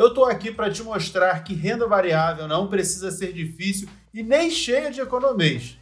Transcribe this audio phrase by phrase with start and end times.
[0.00, 4.50] Eu estou aqui para te mostrar que renda variável não precisa ser difícil e nem
[4.50, 5.76] cheia de economias.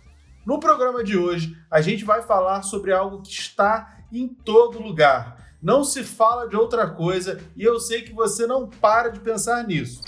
[0.44, 5.56] No programa de hoje, a gente vai falar sobre algo que está em todo lugar.
[5.62, 9.64] Não se fala de outra coisa e eu sei que você não para de pensar
[9.64, 10.02] nisso.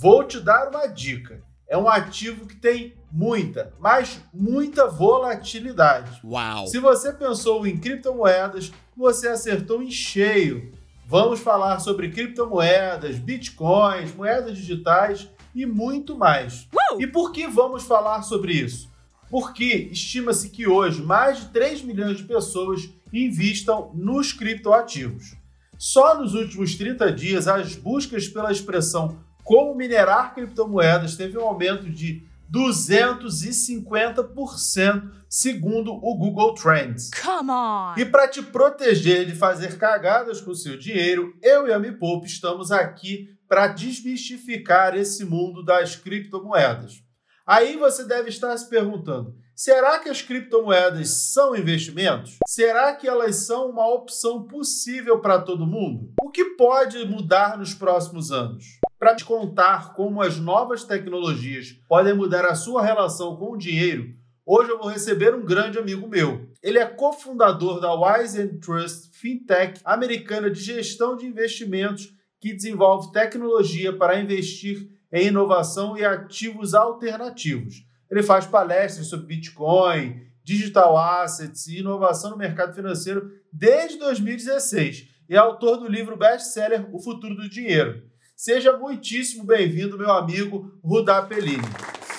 [0.00, 1.44] Vou te dar uma dica.
[1.68, 6.22] É um ativo que tem muita, mas muita volatilidade.
[6.24, 6.66] Uau!
[6.68, 10.72] Se você pensou em criptomoedas, você acertou em cheio.
[11.12, 16.66] Vamos falar sobre criptomoedas, bitcoins, moedas digitais e muito mais.
[16.98, 18.90] E por que vamos falar sobre isso?
[19.28, 25.36] Porque estima-se que hoje mais de 3 milhões de pessoas investam nos criptoativos.
[25.76, 31.90] Só nos últimos 30 dias, as buscas pela expressão como minerar criptomoedas teve um aumento
[31.90, 37.10] de 250%, segundo o Google Trends.
[37.20, 37.94] Come on!
[37.96, 41.92] E para te proteger de fazer cagadas com o seu dinheiro, eu e a Me
[41.92, 47.02] Poupe estamos aqui para desmistificar esse mundo das criptomoedas.
[47.46, 52.36] Aí você deve estar se perguntando: será que as criptomoedas são investimentos?
[52.46, 56.12] Será que elas são uma opção possível para todo mundo?
[56.22, 58.64] O que pode mudar nos próximos anos?
[59.02, 64.14] Para te contar como as novas tecnologias podem mudar a sua relação com o dinheiro,
[64.46, 66.48] hoje eu vou receber um grande amigo meu.
[66.62, 73.92] Ele é cofundador da Wise Trust Fintech americana de gestão de investimentos que desenvolve tecnologia
[73.92, 77.84] para investir em inovação e ativos alternativos.
[78.08, 85.34] Ele faz palestras sobre Bitcoin, digital assets e inovação no mercado financeiro desde 2016 e
[85.34, 88.11] é autor do livro best-seller O Futuro do Dinheiro.
[88.36, 91.62] Seja muitíssimo bem-vindo, meu amigo Rudá Pellini.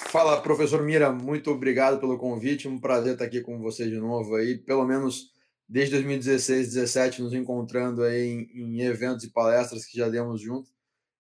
[0.10, 2.68] Fala, professor Mira, muito obrigado pelo convite.
[2.68, 5.32] Um prazer estar aqui com você de novo aí, pelo menos
[5.68, 10.70] desde 2016, 2017, nos encontrando aí em, em eventos e palestras que já demos junto.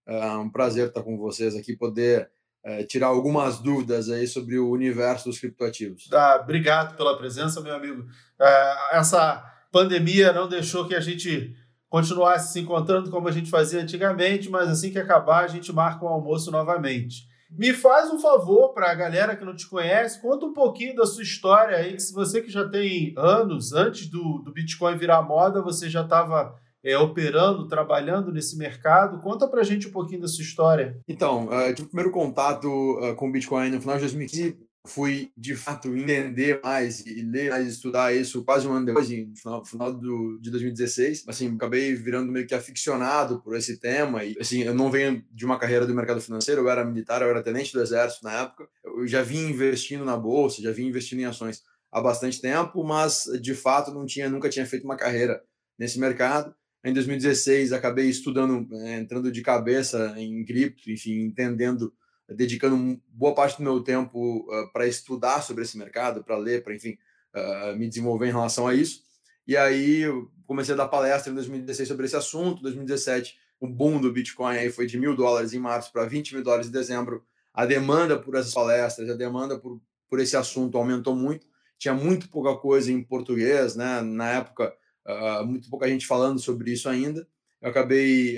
[0.07, 2.29] É um prazer estar com vocês aqui, poder
[2.63, 6.07] é, tirar algumas dúvidas aí sobre o universo dos criptoativos.
[6.07, 8.05] Tá, obrigado pela presença, meu amigo.
[8.39, 11.55] É, essa pandemia não deixou que a gente
[11.93, 16.03] continuasse se encontrando como a gente fazia antigamente, mas assim que acabar, a gente marca
[16.03, 17.27] um almoço novamente.
[17.51, 21.05] Me faz um favor para a galera que não te conhece, conta um pouquinho da
[21.05, 25.21] sua história aí, que se você que já tem anos, antes do, do Bitcoin virar
[25.21, 29.19] moda, você já estava é, operando, trabalhando nesse mercado.
[29.19, 30.99] Conta para a gente um pouquinho da sua história.
[31.07, 35.31] Então, uh, tive o primeiro contato uh, com o Bitcoin no final de 2015 fui
[35.37, 39.65] de fato entender mais e ler mais, estudar isso quase um ano depois, no final,
[39.65, 41.23] final do, de 2016.
[41.27, 44.23] Assim, acabei virando meio que aficionado por esse tema.
[44.23, 47.29] E assim, eu não venho de uma carreira do mercado financeiro, eu era militar, eu
[47.29, 48.67] era tenente do exército na época.
[48.83, 53.23] Eu já vim investindo na bolsa, já vim investindo em ações há bastante tempo, mas
[53.41, 55.41] de fato não tinha, nunca tinha feito uma carreira
[55.79, 56.53] nesse mercado.
[56.83, 61.93] Em 2016 acabei estudando, eh, entrando de cabeça em cripto, enfim, entendendo
[62.35, 66.75] dedicando boa parte do meu tempo uh, para estudar sobre esse mercado, para ler, para,
[66.75, 66.97] enfim,
[67.33, 69.03] uh, me desenvolver em relação a isso.
[69.47, 72.61] E aí eu comecei a dar palestra em 2016 sobre esse assunto.
[72.61, 76.43] 2017, o boom do Bitcoin aí foi de mil dólares em março para 20 mil
[76.43, 77.23] dólares em dezembro.
[77.53, 81.45] A demanda por essas palestras, a demanda por, por esse assunto aumentou muito.
[81.77, 84.01] Tinha muito pouca coisa em português, né?
[84.01, 84.73] Na época,
[85.05, 87.27] uh, muito pouca gente falando sobre isso ainda.
[87.61, 88.37] Eu acabei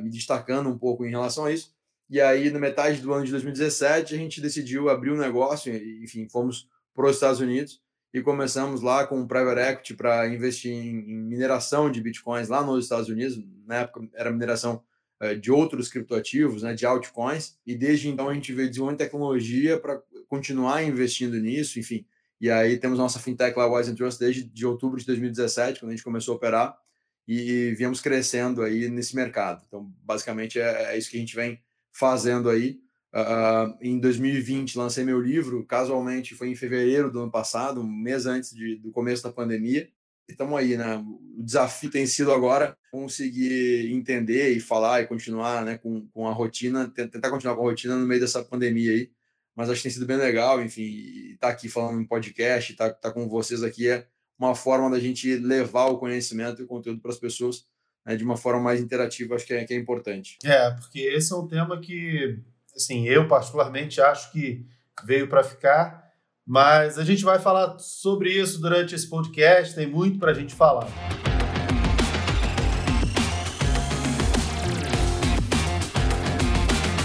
[0.00, 1.75] me destacando um pouco em relação a isso.
[2.08, 6.28] E aí, na metade do ano de 2017, a gente decidiu abrir um negócio, enfim,
[6.28, 7.80] fomos para os Estados Unidos
[8.14, 12.84] e começamos lá com o private equity para investir em, mineração de bitcoins lá nos
[12.84, 13.38] Estados Unidos.
[13.66, 14.82] Na época era mineração
[15.20, 17.58] uh, de outros criptoativos, né, de altcoins.
[17.66, 22.06] E desde então a gente veio desenvolvendo tecnologia para continuar investindo nisso, enfim.
[22.40, 25.94] E aí temos nossa fintech lá, Wise Trust, desde de outubro de 2017, quando a
[25.94, 26.78] gente começou a operar,
[27.26, 29.64] e viemos crescendo aí nesse mercado.
[29.66, 31.60] Então, basicamente, é, é isso que a gente vem
[31.98, 32.78] fazendo aí.
[33.14, 38.26] Uh, em 2020 lancei meu livro, casualmente foi em fevereiro do ano passado, um mês
[38.26, 39.88] antes de, do começo da pandemia.
[40.28, 40.96] Estamos aí, né?
[41.38, 46.32] O desafio tem sido agora conseguir entender e falar e continuar né, com, com a
[46.32, 49.10] rotina, tentar continuar com a rotina no meio dessa pandemia aí.
[49.54, 52.90] Mas acho que tem sido bem legal, enfim, estar tá aqui falando em podcast, estar
[52.90, 54.06] tá, tá com vocês aqui é
[54.38, 57.64] uma forma da gente levar o conhecimento e o conteúdo para as pessoas
[58.06, 60.38] né, de uma forma mais interativa, acho que é, que é importante.
[60.44, 62.38] É, porque esse é um tema que,
[62.74, 64.64] assim, eu particularmente acho que
[65.04, 66.06] veio para ficar,
[66.46, 70.54] mas a gente vai falar sobre isso durante esse podcast, tem muito para a gente
[70.54, 70.86] falar.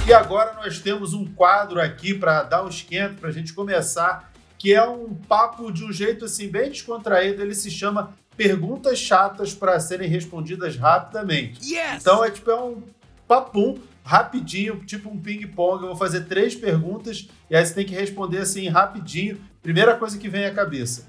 [0.07, 4.31] E agora nós temos um quadro aqui para dar um esquento, para a gente começar,
[4.57, 7.41] que é um papo de um jeito assim bem descontraído.
[7.41, 11.61] Ele se chama Perguntas Chatas para serem respondidas rapidamente.
[11.61, 12.01] Yes!
[12.01, 12.81] Então é tipo é um
[13.27, 15.83] papum rapidinho, tipo um ping-pong.
[15.83, 19.39] Eu vou fazer três perguntas e aí você tem que responder assim rapidinho.
[19.61, 21.07] Primeira coisa que vem à cabeça.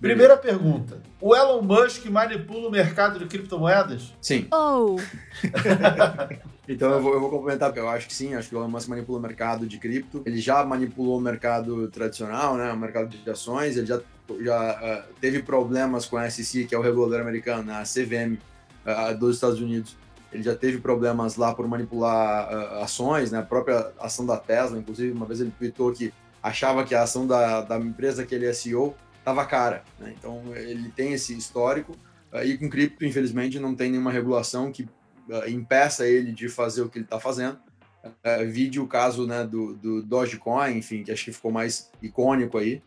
[0.00, 4.14] Primeira pergunta: o Elon Musk manipula o mercado de criptomoedas?
[4.20, 4.46] Sim.
[4.52, 4.96] Oh,
[6.68, 8.68] Então eu vou, eu vou complementar, porque eu acho que sim, acho que o Elon
[8.68, 10.22] Musk manipula o mercado de cripto.
[10.26, 13.98] Ele já manipulou o mercado tradicional, né, o mercado de ações, ele já,
[14.40, 18.38] já ah, teve problemas com a SEC, que é o regulador americano, a CVM
[18.84, 19.96] ah, dos Estados Unidos.
[20.30, 24.78] Ele já teve problemas lá por manipular ah, ações, né, a própria ação da Tesla,
[24.78, 28.46] inclusive, uma vez ele tweetou que achava que a ação da, da empresa que ele
[28.46, 29.84] é CEO estava cara.
[29.98, 30.14] Né?
[30.18, 31.96] Então ele tem esse histórico.
[32.32, 36.82] ah, E com cripto, infelizmente, não tem nenhuma regulação que uh, impeça ele de fazer
[36.82, 37.58] o que ele está fazendo.
[38.04, 42.56] Uh, vide o caso né, do, do Dogecoin, enfim, que acho que ficou mais icônico
[42.56, 42.82] aí,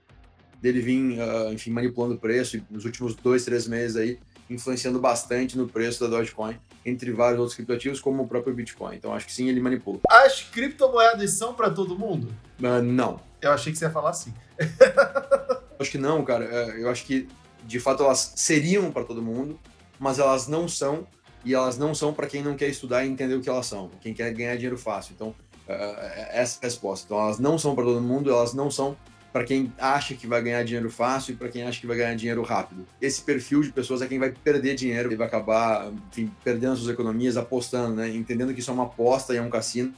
[0.62, 4.20] dele vir, uh, enfim, manipulando o preço nos últimos dois, três meses aí,
[4.50, 8.96] influenciando bastante no preço da Dogecoin, entre vários outros criptoativos, como o próprio Bitcoin.
[8.96, 10.00] Então acho que sim, ele manipula.
[10.10, 12.28] As criptomoedas são para todo mundo?
[12.60, 14.34] Uh, não, Eu achei que você ia falar assim.
[15.80, 16.46] acho que não, cara.
[16.46, 17.28] É, Eu acho que,
[17.66, 19.60] de fato, elas seriam para todo mundo,
[20.00, 21.08] mas elas não são,
[21.44, 23.90] e elas não são para quem não quer estudar e entender o que elas são,
[24.02, 25.14] quem quer ganhar dinheiro fácil.
[25.16, 25.34] Então,
[25.68, 27.06] é, essa é a resposta.
[27.06, 28.98] Então, elas não são para todo mundo, elas não são
[29.32, 32.16] para quem acha que vai ganhar dinheiro fácil e para quem acha que vai ganhar
[32.16, 32.86] dinheiro rápido.
[33.02, 36.90] Esse perfil de pessoas é quem vai perder dinheiro e vai acabar, enfim, perdendo suas
[36.90, 38.10] economias, apostando, né?
[38.10, 39.94] Entendendo que isso é uma aposta e é um cassino.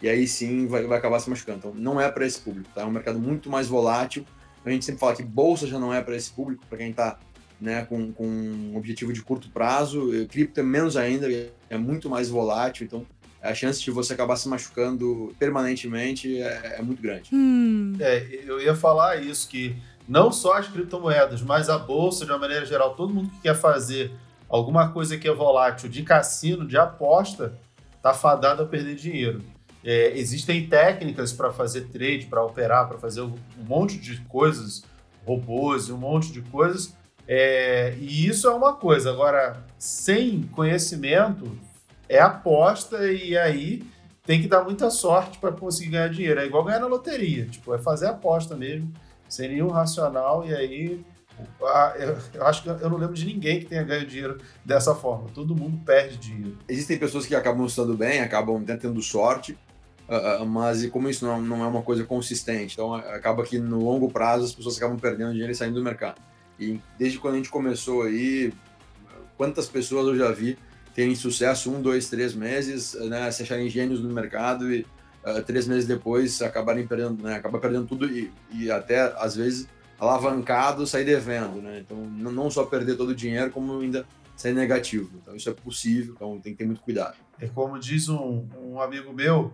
[0.00, 1.58] E aí sim vai, vai acabar se machucando.
[1.58, 2.82] Então, não é para esse público, tá?
[2.82, 4.24] É um mercado muito mais volátil.
[4.64, 7.18] A gente sempre fala que bolsa já não é para esse público, para quem está
[7.60, 10.10] né, com, com um objetivo de curto prazo.
[10.28, 11.26] Cripto é menos ainda,
[11.68, 12.84] é muito mais volátil.
[12.84, 13.04] Então,
[13.42, 17.30] a chance de você acabar se machucando permanentemente é, é muito grande.
[17.32, 17.94] hum.
[18.00, 19.76] É, eu ia falar isso, que
[20.08, 23.54] não só as criptomoedas, mas a bolsa, de uma maneira geral, todo mundo que quer
[23.54, 24.10] fazer
[24.48, 27.54] alguma coisa que é volátil de cassino, de aposta,
[28.02, 29.42] tá fadado a perder dinheiro.
[29.84, 33.34] É, existem técnicas para fazer trade, para operar, para fazer um
[33.66, 34.82] monte de coisas,
[35.24, 36.96] robôs e um monte de coisas,
[37.28, 39.10] é, e isso é uma coisa.
[39.10, 41.58] Agora, sem conhecimento,
[42.08, 43.82] é aposta e aí
[44.24, 46.40] tem que dar muita sorte para conseguir ganhar dinheiro.
[46.40, 48.92] É igual ganhar na loteria, tipo, é fazer aposta mesmo,
[49.28, 51.04] sem nenhum racional, e aí
[51.62, 54.94] ah, eu, eu acho que eu não lembro de ninguém que tenha ganho dinheiro dessa
[54.94, 55.28] forma.
[55.34, 56.58] Todo mundo perde dinheiro.
[56.68, 59.56] Existem pessoas que acabam estando bem, acabam tendo sorte,
[60.08, 64.10] ah, mas como isso não, não é uma coisa consistente, então acaba que no longo
[64.10, 66.20] prazo as pessoas acabam perdendo dinheiro e saindo do mercado.
[66.58, 68.52] E desde quando a gente começou aí,
[69.36, 70.58] quantas pessoas eu já vi
[70.98, 74.84] terem sucesso um, dois, três meses, né, se acharem gênios no mercado e
[75.22, 79.68] ah, três meses depois acabarem perdendo, né, acabar perdendo tudo e, e até às vezes
[79.96, 81.84] alavancado sair devendo, né?
[81.84, 84.04] Então não não só perder todo o dinheiro, como ainda
[84.34, 85.08] sair negativo.
[85.22, 87.16] Então isso é possível, então tem que ter muito cuidado.
[87.40, 89.52] É como diz um, um amigo meu,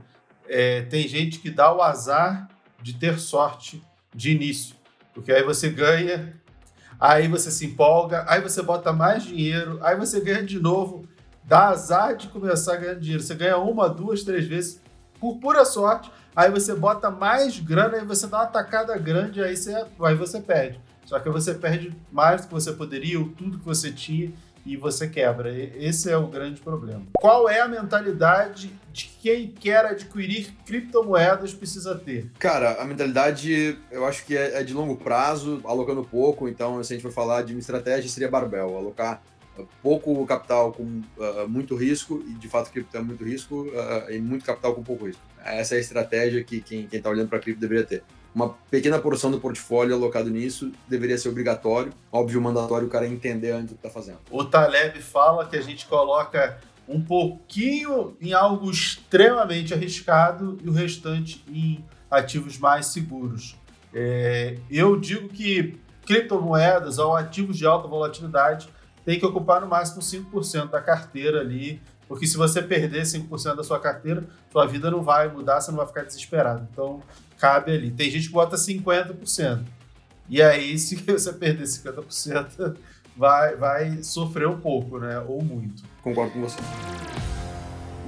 [0.48, 2.48] é, tem gente que dá o azar
[2.80, 3.82] de ter sorte
[4.14, 4.76] de início.
[5.12, 6.40] Porque aí você ganha,
[6.98, 11.06] aí você se empolga, aí você bota mais dinheiro, aí você ganha de novo.
[11.44, 13.22] Dá azar de começar a ganhar dinheiro.
[13.22, 14.80] Você ganha uma, duas, três vezes
[15.20, 16.10] por pura sorte.
[16.34, 20.40] Aí você bota mais grana, aí você dá uma tacada grande, aí você, aí você
[20.40, 20.80] perde.
[21.04, 24.32] Só que você perde mais do que você poderia, ou tudo que você tinha,
[24.66, 25.52] e você quebra.
[25.52, 27.04] Esse é o grande problema.
[27.18, 32.30] Qual é a mentalidade de quem quer adquirir criptomoedas precisa ter?
[32.38, 36.48] Cara, a mentalidade eu acho que é, é de longo prazo, alocando pouco.
[36.48, 39.22] Então, se a gente for falar de uma estratégia, seria barbell, alocar
[39.82, 44.18] pouco capital com uh, muito risco, e de fato cripto é muito risco, uh, e
[44.18, 45.22] muito capital com pouco risco.
[45.44, 48.02] Essa é a estratégia que quem está olhando para cripto deveria ter.
[48.34, 53.52] Uma pequena porção do portfólio alocado nisso deveria ser obrigatório, óbvio, mandatório o cara entender
[53.52, 54.18] antes do que está fazendo.
[54.28, 56.58] O Taleb fala que a gente coloca
[56.88, 63.56] um pouquinho em algo extremamente arriscado e o restante em ativos mais seguros.
[63.92, 68.68] É, eu digo que criptomoedas ou ativos de alta volatilidade
[69.04, 73.64] tem que ocupar no máximo 5% da carteira ali, porque se você perder 5% da
[73.64, 76.66] sua carteira, sua vida não vai mudar, você não vai ficar desesperado.
[76.70, 77.02] Então,
[77.38, 77.90] cabe ali.
[77.90, 79.64] Tem gente que bota 50%.
[80.28, 82.76] E aí, se você perder 50%,
[83.16, 85.18] vai, vai sofrer um pouco, né?
[85.20, 85.82] Ou muito.
[86.02, 86.58] Concordo com você.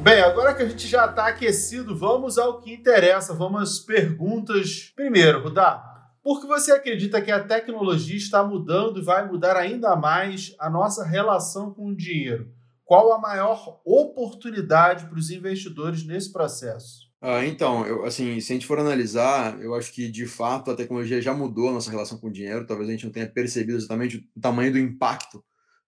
[0.02, 3.34] Bem, agora que a gente já está aquecido, vamos ao que interessa.
[3.34, 4.92] Vamos às perguntas.
[4.94, 5.95] Primeiro, Rudá,
[6.26, 10.68] por que você acredita que a tecnologia está mudando e vai mudar ainda mais a
[10.68, 12.52] nossa relação com o dinheiro?
[12.85, 17.06] Qual a maior oportunidade para os investidores nesse processo?
[17.23, 20.75] Ah, então, eu, assim, se a gente for analisar, eu acho que de fato a
[20.75, 22.66] tecnologia já mudou a nossa relação com o dinheiro.
[22.66, 25.37] Talvez a gente não tenha percebido exatamente o tamanho do impacto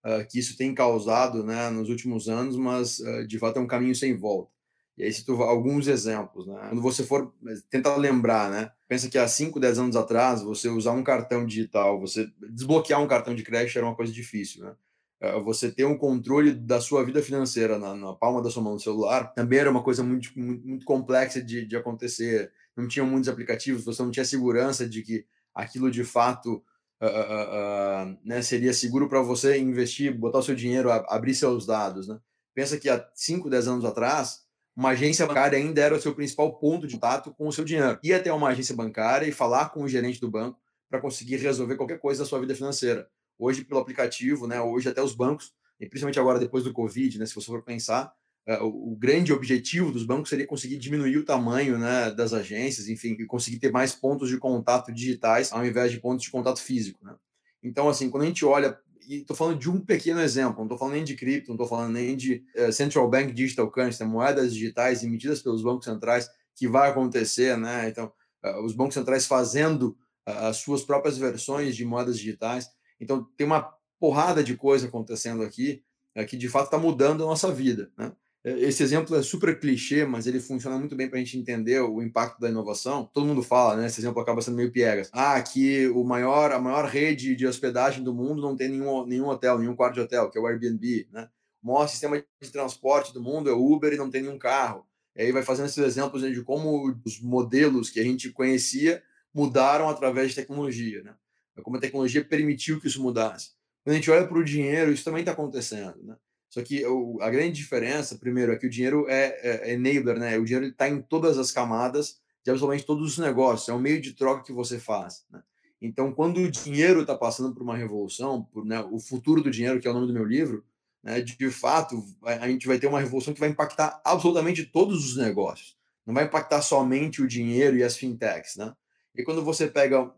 [0.06, 3.66] uh, que isso tem causado né, nos últimos anos, mas uh, de fato é um
[3.66, 4.52] caminho sem volta.
[4.98, 6.48] E aí cito alguns exemplos.
[6.48, 6.58] Né?
[6.68, 7.32] Quando você for,
[7.70, 8.72] tenta lembrar, né?
[8.88, 13.06] pensa que há 5, 10 anos atrás, você usar um cartão digital, você desbloquear um
[13.06, 14.64] cartão de crédito era uma coisa difícil.
[14.64, 14.74] Né?
[15.22, 18.74] Uh, você ter um controle da sua vida financeira na, na, palma da sua mão
[18.74, 22.50] no celular também era uma coisa muito, muito, muito complexa de, de acontecer.
[22.76, 25.24] Não tinham muitos aplicativos, você não tinha segurança de que
[25.54, 26.62] aquilo de fato
[27.00, 32.08] uh, uh, né, seria seguro para você investir, botar o seu dinheiro, abrir seus dados.
[32.08, 32.18] Né?
[32.52, 34.47] Pensa que há 5, 10 anos atrás,
[34.78, 37.98] uma agência bancária ainda era o seu principal ponto de contato com o seu dinheiro.
[38.00, 40.56] Ia até uma agência bancária e falar com o gerente do banco
[40.88, 43.08] para conseguir resolver qualquer coisa da sua vida financeira.
[43.36, 47.26] Hoje, pelo aplicativo, né, hoje até os bancos, e principalmente agora depois do Covid, né,
[47.26, 48.12] se você for pensar,
[48.46, 52.88] uh, o, o, grande objetivo dos bancos seria conseguir diminuir o tamanho né, das agências,
[52.88, 56.62] enfim, e conseguir ter mais pontos de contato digitais ao invés de pontos de contato
[56.62, 57.04] físico.
[57.04, 57.16] Né?
[57.64, 60.78] Então, assim, quando a gente olha, e estou falando de um pequeno exemplo, não estou
[60.78, 64.08] falando nem de cripto, não estou falando nem de uh, Central Bank Digital Currency, né,
[64.08, 67.88] moedas digitais emitidas pelos bancos centrais, que vai acontecer, né?
[67.88, 68.12] Então,
[68.44, 69.96] uh, os bancos centrais fazendo
[70.26, 72.68] as suas próprias versões de moedas digitais.
[73.00, 75.82] Então, tem uma porrada de coisa acontecendo aqui
[76.28, 77.90] que de fato está mudando a nossa vida.
[77.96, 78.12] Né?
[78.58, 82.02] Esse exemplo é super clichê, mas ele funciona muito bem para a gente entender o
[82.02, 83.08] impacto da inovação.
[83.12, 83.86] Todo mundo fala, né?
[83.86, 85.10] Esse exemplo acaba sendo meio piegas.
[85.12, 89.26] Ah, que o maior, a maior rede de hospedagem do mundo não tem nenhum, nenhum
[89.26, 91.28] hotel, nenhum quarto de hotel, que é o Airbnb, né?
[91.62, 94.86] O maior sistema de transporte do mundo é o Uber e não tem nenhum carro.
[95.16, 99.02] E aí vai fazendo esses exemplos de como os modelos que a gente conhecia
[99.34, 101.14] mudaram através de tecnologia, né?
[101.62, 103.50] Como a tecnologia permitiu que isso mudasse.
[103.82, 106.16] Quando a gente olha para o dinheiro, isso também está acontecendo, né?
[106.48, 110.18] Só que o, a grande diferença, primeiro, é que o dinheiro é, é, é enabler,
[110.18, 110.38] né?
[110.38, 113.68] O dinheiro está em todas as camadas de absolutamente todos os negócios.
[113.68, 115.24] É um meio de troca que você faz.
[115.30, 115.42] Né?
[115.80, 119.78] Então, quando o dinheiro está passando por uma revolução, por né, o futuro do dinheiro,
[119.80, 120.64] que é o nome do meu livro,
[121.02, 125.16] né, de fato, a gente vai ter uma revolução que vai impactar absolutamente todos os
[125.16, 125.76] negócios.
[126.04, 128.74] Não vai impactar somente o dinheiro e as fintechs, né?
[129.14, 130.10] E quando você pega,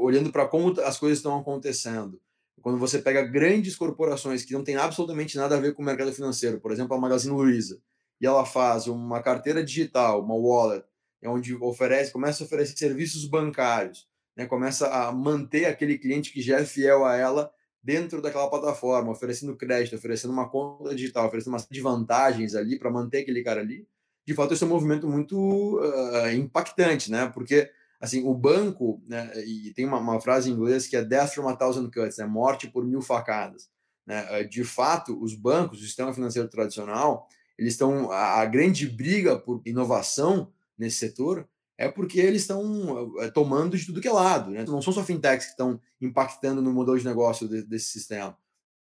[0.00, 2.20] olhando para como as coisas estão acontecendo,
[2.62, 6.12] quando você pega grandes corporações que não têm absolutamente nada a ver com o mercado
[6.12, 7.80] financeiro, por exemplo, a Magazine Luiza,
[8.20, 10.84] e ela faz uma carteira digital, uma wallet,
[11.24, 16.60] onde oferece, começa a oferecer serviços bancários, né, começa a manter aquele cliente que já
[16.60, 17.50] é fiel a ela
[17.82, 22.78] dentro daquela plataforma, oferecendo crédito, oferecendo uma conta digital, oferecendo uma série de vantagens ali
[22.78, 23.86] para manter aquele cara ali.
[24.26, 27.30] De fato, esse é um movimento muito uh, impactante, né?
[27.32, 31.30] Porque assim, o banco, né, e tem uma, uma, frase em inglês que é death
[31.30, 33.68] from a thousand cuts, né, morte por mil facadas.
[34.06, 34.26] Né?
[34.30, 37.28] Eh, de fato, os bancos, o sistema financeiro tradicional,
[37.58, 43.30] eles estão, a, a grande briga por inovação nesse setor é porque eles estão é,
[43.30, 44.50] tomando de tudo que é lado.
[44.50, 44.64] Né?
[44.66, 48.36] Não são só fintechs que estão impactando no modelo de negócio de, desse sistema.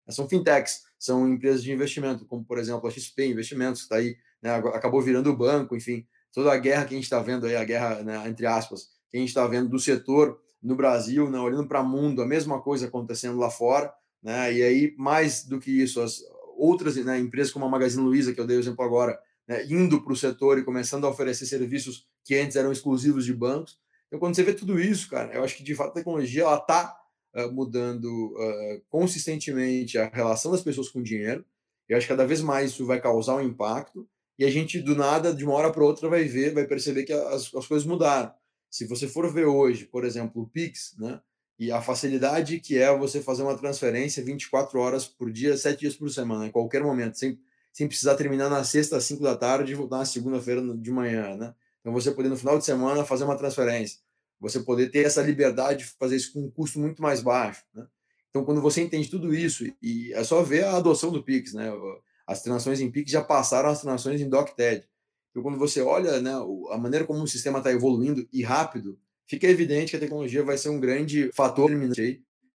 [0.09, 4.17] São fintechs, são empresas de investimento, como, por exemplo, a XP Investimentos, que está aí,
[4.41, 7.55] né, acabou virando o banco, enfim, toda a guerra que a gente está vendo aí,
[7.55, 11.40] a guerra, né, entre aspas, que a gente está vendo do setor no Brasil, né,
[11.40, 15.60] olhando para o mundo, a mesma coisa acontecendo lá fora, né, e aí, mais do
[15.60, 16.22] que isso, as
[16.58, 20.02] outras né, empresas como a Magazine Luiza, que eu dei o exemplo agora, né, indo
[20.02, 23.80] para o setor e começando a oferecer serviços que antes eram exclusivos de bancos.
[24.08, 26.58] Então, quando você vê tudo isso, cara, eu acho que de fato a tecnologia ela
[26.58, 26.98] está
[27.36, 31.46] uh, mudando uh, consistentemente a relação das pessoas com o dinheiro.
[31.88, 34.96] Eu acho que cada vez mais isso vai causar um impacto e a gente do
[34.96, 38.32] nada, de uma hora para outra, vai ver, vai perceber que as, as coisas mudaram.
[38.69, 41.21] Se você for ver hoje, por exemplo, o Pix, né?
[41.59, 45.95] E a facilidade que é você fazer uma transferência 24 horas por dia, 7 dias
[45.95, 47.39] por semana, em qualquer momento, sem,
[47.74, 51.36] sem precisar terminar na sexta às 5 da tarde e voltar na segunda-feira de manhã,
[51.36, 51.55] né?
[51.81, 54.00] Então você poder no final de semana fazer uma transferência,
[54.39, 57.88] você poder ter essa liberdade de fazer isso com um custo muito mais baixo, né?
[58.29, 61.71] Então quando você entende tudo isso e é só ver a adoção do Pix, né?
[62.27, 64.88] As transações em Pix já passaram as transações em DocTed.
[65.38, 66.32] Então, quando você olha né,
[66.72, 70.58] a maneira como o sistema está evoluindo e rápido, fica evidente que a tecnologia vai
[70.58, 71.70] ser um grande fator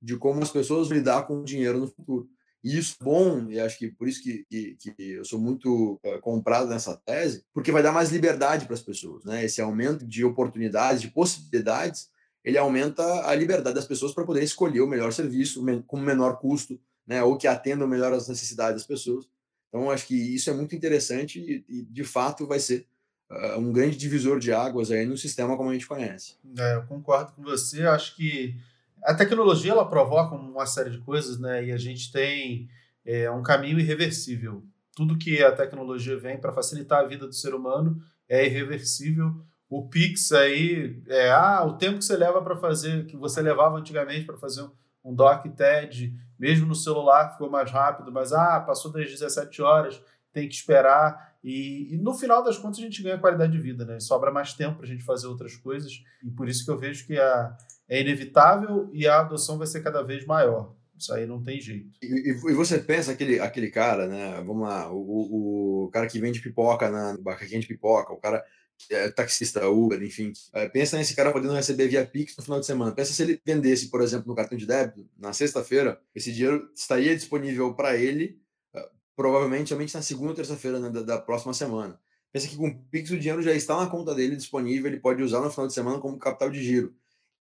[0.00, 2.28] de como as pessoas lidar com o dinheiro no futuro.
[2.62, 5.98] E isso é bom, e acho que por isso que, que, que eu sou muito
[6.04, 9.24] uh, comprado nessa tese, porque vai dar mais liberdade para as pessoas.
[9.24, 9.44] Né?
[9.44, 12.08] Esse aumento de oportunidades, de possibilidades,
[12.44, 16.80] ele aumenta a liberdade das pessoas para poder escolher o melhor serviço com menor custo,
[17.04, 19.26] né, ou que atendam melhor as necessidades das pessoas.
[19.68, 22.86] Então, acho que isso é muito interessante e, e de fato, vai ser
[23.30, 26.36] uh, um grande divisor de águas aí no sistema como a gente conhece.
[26.56, 27.86] É, eu concordo com você.
[27.86, 28.56] Acho que
[29.04, 31.66] a tecnologia ela provoca uma série de coisas, né?
[31.66, 32.68] E a gente tem
[33.04, 34.64] é, um caminho irreversível.
[34.94, 39.40] Tudo que a tecnologia vem para facilitar a vida do ser humano é irreversível.
[39.70, 43.76] O Pix aí é ah, o tempo que você leva para fazer, que você levava
[43.76, 44.66] antigamente para fazer
[45.04, 50.00] um doc TED, mesmo no celular ficou mais rápido, mas ah, passou das 17 horas,
[50.32, 51.36] tem que esperar.
[51.42, 54.00] E, e, no final das contas a gente ganha qualidade de vida, né?
[54.00, 55.92] Sobra mais tempo para a gente fazer outras coisas.
[56.22, 57.56] E por isso que eu vejo que a,
[57.88, 60.74] é inevitável e a adoção vai ser cada vez maior.
[60.96, 61.90] Isso aí não tem jeito.
[62.02, 64.42] E, e você pensa aquele, aquele cara, né?
[64.44, 68.44] Vamos lá, o, o cara que vende pipoca na barraquinha de pipoca, o cara
[68.90, 70.32] é, taxista, Uber, enfim.
[70.52, 72.92] É, pensa nesse cara podendo receber via Pix no final de semana.
[72.92, 77.14] Pensa se ele vendesse, por exemplo, no cartão de débito, na sexta-feira, esse dinheiro estaria
[77.16, 78.40] disponível para ele,
[78.74, 81.98] uh, provavelmente somente na segunda ou terça-feira né, da, da, próxima semana.
[82.32, 85.22] Pensa que com o Pix o dinheiro já está na conta dele disponível, ele pode
[85.22, 86.94] usar no final de semana como capital de giro.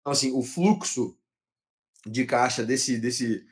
[0.01, 1.17] Então, assim, o fluxo
[2.07, 2.99] de caixa desse.
[2.99, 3.45] desse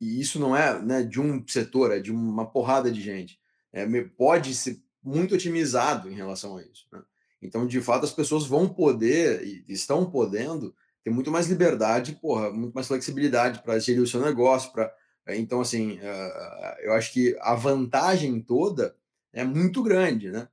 [0.00, 3.38] e isso não é né, de um setor, é de uma porrada de gente.
[3.72, 3.86] É,
[4.16, 6.86] pode ser muito otimizado em relação a isso.
[6.92, 7.02] Né?
[7.42, 12.50] Então, de fato, as pessoas vão poder e estão podendo ter muito mais liberdade, porra,
[12.50, 14.92] muito mais flexibilidade para gerir o seu negócio, para
[15.26, 18.94] eh, então assim, uh, eu acho que a vantagem toda
[19.32, 20.48] é muito grande, né?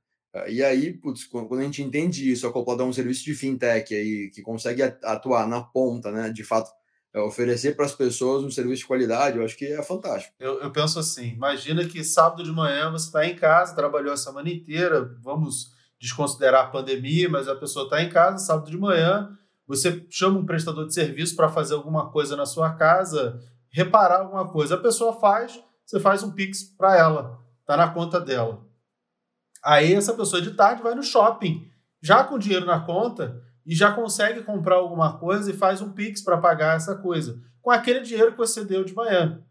[0.46, 4.30] E aí, putz, quando a gente entende isso, acoplado a um serviço de fintech aí
[4.30, 6.70] que consegue atuar na ponta, né, de fato,
[7.12, 10.34] é oferecer para as pessoas um serviço de qualidade, eu acho que é fantástico.
[10.38, 14.16] Eu, eu penso assim: imagina que sábado de manhã você está em casa, trabalhou a
[14.16, 19.36] semana inteira, vamos desconsiderar a pandemia, mas a pessoa está em casa, sábado de manhã,
[19.66, 23.38] você chama um prestador de serviço para fazer alguma coisa na sua casa,
[23.70, 24.76] reparar alguma coisa.
[24.76, 28.66] A pessoa faz, você faz um Pix para ela, está na conta dela.
[29.62, 31.68] Aí essa pessoa de tarde vai no shopping,
[32.00, 36.22] já com dinheiro na conta, e já consegue comprar alguma coisa e faz um Pix
[36.22, 39.42] para pagar essa coisa, com aquele dinheiro que você deu de manhã.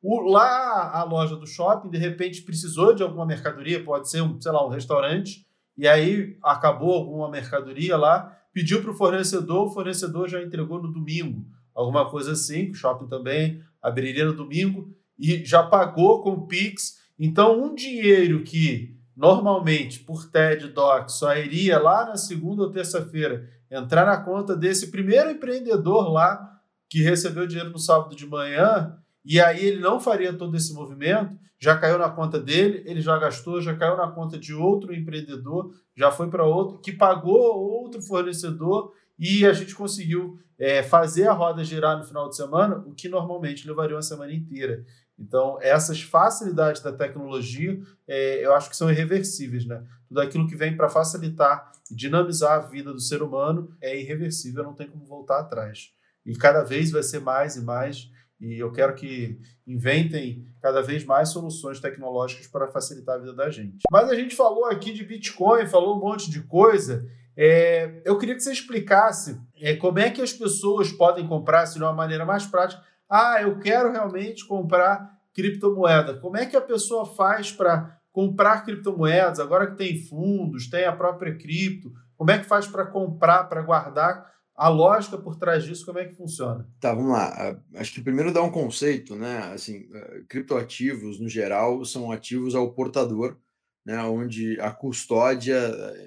[0.00, 4.40] O, lá a loja do shopping, de repente, precisou de alguma mercadoria, pode ser, um,
[4.40, 9.70] sei lá, um restaurante, e aí acabou alguma mercadoria lá, pediu para o fornecedor, o
[9.70, 15.44] fornecedor já entregou no domingo, alguma coisa assim, o shopping também abriria no domingo, e
[15.44, 16.98] já pagou com o Pix.
[17.18, 23.48] Então, um dinheiro que normalmente por TED Doc só iria lá na segunda ou terça-feira
[23.70, 29.40] entrar na conta desse primeiro empreendedor lá que recebeu dinheiro no sábado de manhã, e
[29.40, 33.60] aí ele não faria todo esse movimento, já caiu na conta dele, ele já gastou,
[33.60, 38.92] já caiu na conta de outro empreendedor, já foi para outro, que pagou outro fornecedor
[39.18, 43.08] e a gente conseguiu é, fazer a roda girar no final de semana, o que
[43.08, 44.84] normalmente levaria uma semana inteira.
[45.18, 49.84] Então, essas facilidades da tecnologia, é, eu acho que são irreversíveis, né?
[50.08, 54.64] Tudo aquilo que vem para facilitar e dinamizar a vida do ser humano é irreversível,
[54.64, 55.92] não tem como voltar atrás.
[56.26, 58.10] E cada vez vai ser mais e mais
[58.42, 63.48] e eu quero que inventem cada vez mais soluções tecnológicas para facilitar a vida da
[63.48, 63.84] gente.
[63.88, 67.06] Mas a gente falou aqui de Bitcoin, falou um monte de coisa.
[67.36, 71.78] É, eu queria que você explicasse é, como é que as pessoas podem comprar, se
[71.78, 72.82] de uma maneira mais prática.
[73.08, 76.18] Ah, eu quero realmente comprar criptomoeda.
[76.18, 79.38] Como é que a pessoa faz para comprar criptomoedas?
[79.38, 83.62] Agora que tem fundos, tem a própria cripto, como é que faz para comprar, para
[83.62, 84.32] guardar?
[84.62, 86.68] A lógica por trás disso, como é que funciona?
[86.78, 87.60] Tá, vamos lá.
[87.74, 89.38] Acho que primeiro dá um conceito, né?
[89.52, 93.36] Assim, eh, criptoativos, no geral, são ativos ao portador,
[93.84, 94.00] né?
[94.04, 95.58] Onde a custódia,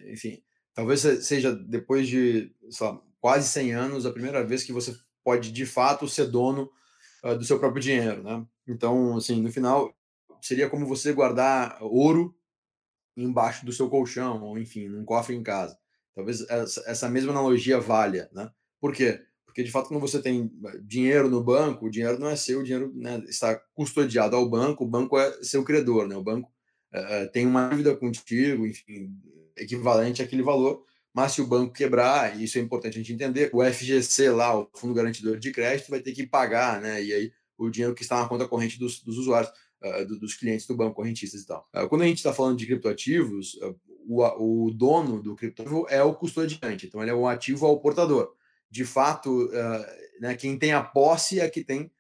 [0.09, 0.41] enfim,
[0.73, 5.65] talvez seja depois de lá, quase 100 anos a primeira vez que você pode, de
[5.65, 6.71] fato, ser dono
[7.25, 8.45] uh, do seu próprio dinheiro, né?
[8.65, 9.93] Então, assim, no final,
[10.41, 12.33] seria como você guardar ouro
[13.17, 15.77] embaixo do seu colchão, ou enfim, num cofre em casa.
[16.15, 18.49] Talvez essa mesma analogia valha, né?
[18.79, 19.21] Por quê?
[19.45, 22.59] Porque, de fato, quando você tem eh, dinheiro no banco, o dinheiro não é seu,
[22.59, 26.15] o dinheiro né, está custodiado ao banco, o banco é seu credor, né?
[26.15, 26.51] O banco
[26.93, 29.17] uh, tem uma dívida contigo, enfim,
[29.57, 33.49] equivalente àquele valor, mas se o banco quebrar, e isso é importante a gente entender,
[33.53, 37.01] o FGC lá, o Fundo Garantidor de Crédito, vai ter que pagar, né?
[37.01, 39.51] E aí o dinheiro que está na conta corrente dos, dos usuários,
[39.81, 41.65] uh, dos clientes do banco, correntistas e tal.
[41.73, 43.57] Uh, quando a gente está falando de criptoativos,
[44.07, 48.33] o, o dono do criptoativo é o custodiante, então ele é um ativo ao portador.
[48.69, 51.91] De fato, uh, né, quem tem a posse é que tem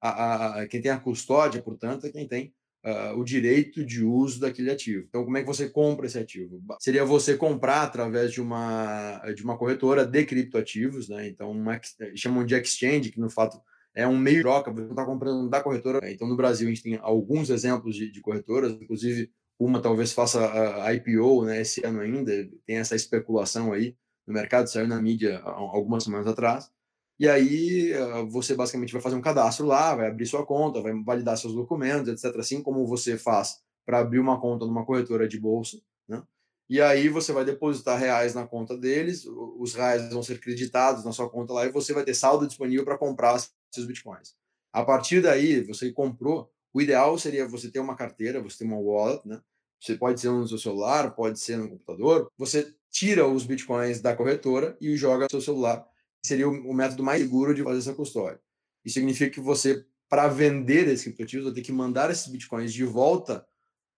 [0.00, 4.40] a, a, quem tem a custódia, portanto, é quem tem uh, o direito de uso
[4.40, 5.06] daquele ativo.
[5.08, 6.62] Então, como é que você compra esse ativo?
[6.80, 11.28] Seria você comprar através de uma, de uma corretora de criptoativos, né?
[11.28, 11.80] Então, uma,
[12.14, 13.60] chamam de exchange, que no fato
[13.94, 16.10] é um meio de troca, você não está comprando da corretora.
[16.10, 20.40] Então, no Brasil, a gente tem alguns exemplos de, de corretoras, inclusive uma talvez faça
[20.84, 22.32] a IPO né, esse ano ainda,
[22.64, 26.70] tem essa especulação aí no mercado, saiu na mídia algumas semanas atrás.
[27.18, 27.92] E aí
[28.30, 32.08] você basicamente vai fazer um cadastro lá, vai abrir sua conta, vai validar seus documentos,
[32.08, 32.38] etc.
[32.38, 36.22] Assim como você faz para abrir uma conta numa corretora de bolsa, né?
[36.70, 41.12] E aí você vai depositar reais na conta deles, os reais vão ser creditados na
[41.12, 43.42] sua conta lá e você vai ter saldo disponível para comprar
[43.72, 44.34] seus bitcoins.
[44.70, 48.78] A partir daí, você comprou, o ideal seria você ter uma carteira, você ter uma
[48.78, 49.40] wallet, né?
[49.80, 52.30] Você pode ser no seu celular, pode ser no computador.
[52.36, 55.86] Você tira os bitcoins da corretora e joga no seu celular.
[56.24, 58.40] Seria o método mais seguro de fazer essa custódia.
[58.84, 62.84] Isso significa que você, para vender esses criptoativos, vai ter que mandar esses bitcoins de
[62.84, 63.46] volta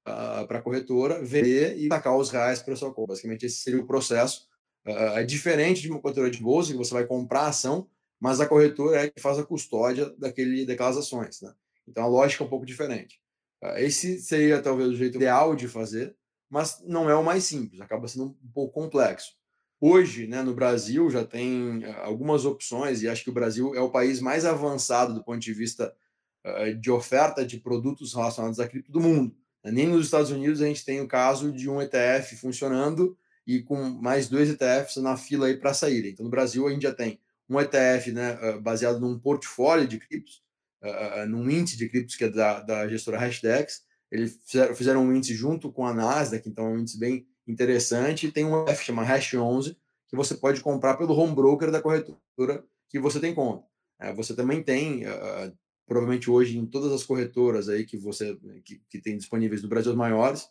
[0.06, 3.08] uh, para a corretora, vender e sacar os reais para sua conta.
[3.12, 4.48] Basicamente, esse seria o processo.
[4.86, 8.40] Uh, é diferente de uma corretora de bolsa, que você vai comprar a ação, mas
[8.40, 11.40] a corretora é que faz a custódia daquele, daquelas ações.
[11.40, 11.52] Né?
[11.90, 13.20] Então, a lógica é um pouco diferente.
[13.62, 16.16] Uh, esse seria talvez o jeito ideal de fazer,
[16.48, 19.32] mas não é o mais simples, acaba sendo um pouco complexo.
[19.80, 23.90] Hoje, né, no Brasil, já tem algumas opções, e acho que o Brasil é o
[23.90, 25.94] país mais avançado do ponto de vista
[26.78, 29.34] de oferta de produtos relacionados à cripto do mundo.
[29.64, 33.76] Nem nos Estados Unidos a gente tem o caso de um ETF funcionando e com
[33.76, 36.12] mais dois ETFs na fila para saírem.
[36.12, 40.42] Então, no Brasil, a gente já tem um ETF né, baseado num portfólio de criptos,
[40.82, 43.82] uh, num índice de criptos que é da, da gestora Hashdex.
[44.10, 48.26] Eles fizeram, fizeram um índice junto com a Nasdaq, então é um índice bem interessante.
[48.26, 49.76] E tem um ETF chama Hash 11,
[50.08, 53.64] que você pode comprar pelo home broker da corretora que você tem conta.
[54.02, 55.52] Uh, você também tem uh,
[55.86, 59.90] provavelmente hoje em todas as corretoras aí que você que, que tem disponíveis no Brasil,
[59.90, 60.48] as maiores,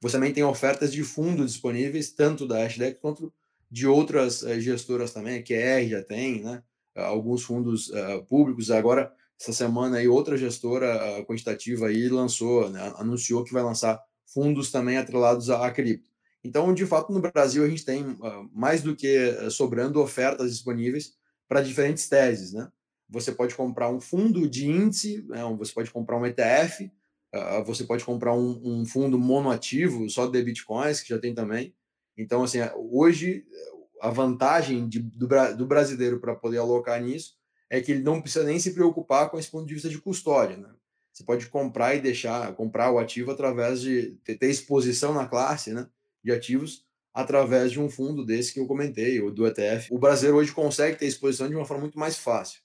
[0.00, 3.32] você também tem ofertas de fundo disponíveis, tanto da Hashdex quanto
[3.70, 6.62] de outras uh, gestoras também, a QR já tem, né?
[6.94, 8.72] Alguns fundos uh, públicos.
[8.72, 12.92] Agora, essa semana aí, outra gestora quantitativa aí lançou, né?
[12.96, 16.10] anunciou que vai lançar fundos também atrelados à, cripto.
[16.42, 18.04] Então, de fato, no Brasil a gente tem
[18.52, 21.12] mais do que sobrando ofertas disponíveis
[21.48, 22.68] para diferentes teses, né?
[23.08, 26.90] você pode comprar um fundo de índice, né, você pode comprar um ETF,
[27.32, 31.74] ah, você pode comprar um, um, fundo monoativo só de bitcoins, que já tem também.
[32.16, 33.44] Então, assim, hoje
[34.00, 37.37] a vantagem de, do, do, brasileiro para poder alocar nisso
[37.70, 40.56] é que ele não precisa nem se preocupar com esse ponto de vista de custódia.
[40.56, 40.70] Né?
[41.12, 45.72] Você pode comprar e deixar, comprar o ativo através de ter, ter exposição na classe
[45.72, 45.88] né,
[46.22, 49.92] de ativos através de um fundo desse que eu comentei, ou do ETF.
[49.92, 52.60] O brasileiro hoje consegue ter exposição de uma forma muito mais fácil.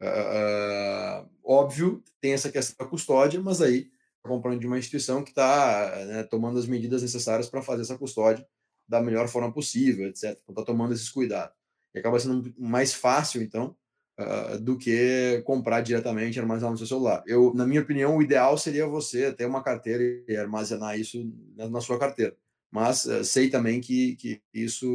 [0.00, 3.90] Uh, óbvio, tem essa questão da custódia, mas aí
[4.22, 7.98] tá comprando de uma instituição que está né, tomando as medidas necessárias para fazer essa
[7.98, 8.46] custódia
[8.88, 10.30] da melhor forma possível, etc.
[10.42, 11.54] Então, está tomando esses cuidados.
[11.94, 13.76] E acaba sendo mais fácil, então,
[14.18, 17.22] uh, do que comprar diretamente e armazenar no seu celular.
[17.26, 21.18] Eu, na minha opinião, o ideal seria você ter uma carteira e armazenar isso
[21.56, 22.34] na, na sua carteira.
[22.70, 24.86] Mas uh, sei também que, que isso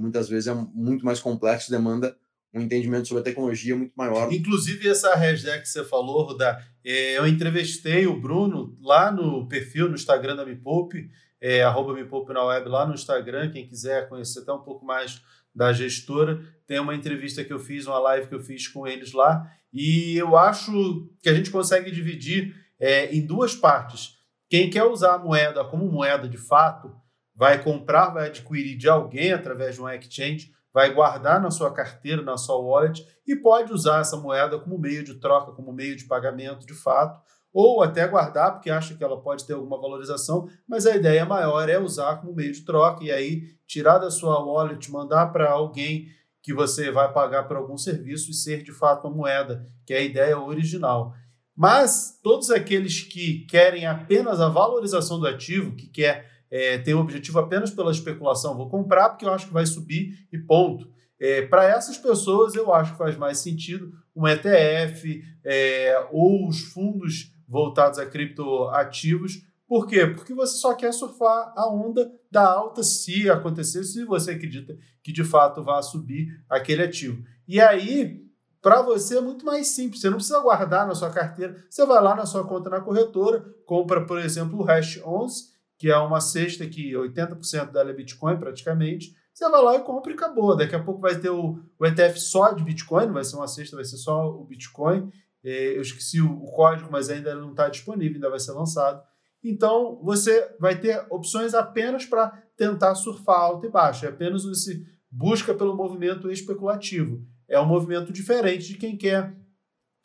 [0.00, 2.16] muitas vezes é muito mais complexo, demanda
[2.54, 4.32] um entendimento sobre a tecnologia muito maior.
[4.32, 9.88] Inclusive, essa hashtag que você falou, Rudá, é, eu entrevistei o Bruno lá no perfil,
[9.88, 13.66] no Instagram da Me Poupe, é, arroba Me Poupe na web, lá no Instagram, quem
[13.66, 15.22] quiser conhecer até um pouco mais
[15.54, 19.12] da gestora, tem uma entrevista que eu fiz, uma live que eu fiz com eles
[19.12, 24.18] lá, e eu acho que a gente consegue dividir é, em duas partes.
[24.48, 26.94] Quem quer usar a moeda como moeda de fato,
[27.34, 32.22] vai comprar, vai adquirir de alguém através de um exchange, vai guardar na sua carteira,
[32.22, 36.04] na sua wallet e pode usar essa moeda como meio de troca, como meio de
[36.04, 37.20] pagamento de fato,
[37.52, 41.68] ou até guardar porque acha que ela pode ter alguma valorização, mas a ideia maior
[41.68, 46.08] é usar como meio de troca e aí tirar da sua wallet, mandar para alguém
[46.42, 49.98] que você vai pagar por algum serviço e ser de fato uma moeda, que é
[49.98, 51.14] a ideia original.
[51.54, 57.00] Mas todos aqueles que querem apenas a valorização do ativo, que quer é, tem o
[57.00, 60.90] objetivo apenas pela especulação, vou comprar porque eu acho que vai subir e ponto.
[61.18, 66.60] É, Para essas pessoas, eu acho que faz mais sentido um ETF é, ou os
[66.60, 69.42] fundos voltados a criptoativos.
[69.68, 70.06] Por quê?
[70.06, 75.12] Porque você só quer surfar a onda da alta se acontecer, se você acredita que
[75.12, 77.22] de fato vai subir aquele ativo.
[77.46, 78.22] E aí,
[78.60, 80.00] para você é muito mais simples.
[80.00, 81.56] Você não precisa guardar na sua carteira.
[81.68, 85.90] Você vai lá na sua conta na corretora, compra, por exemplo, o Hash 11 que
[85.90, 90.14] é uma cesta que 80% dela é Bitcoin praticamente, você vai lá e compra e
[90.14, 90.56] acabou.
[90.56, 93.74] Daqui a pouco vai ter o, o ETF só de Bitcoin, vai ser uma cesta,
[93.74, 95.10] vai ser só o Bitcoin.
[95.44, 99.02] É, eu esqueci o, código, mas ainda não está disponível, ainda vai ser lançado.
[99.42, 104.06] Então, você vai ter opções apenas para tentar surfar alto e baixo.
[104.06, 107.26] É apenas esse busca pelo movimento especulativo.
[107.48, 109.36] É um movimento diferente de quem quer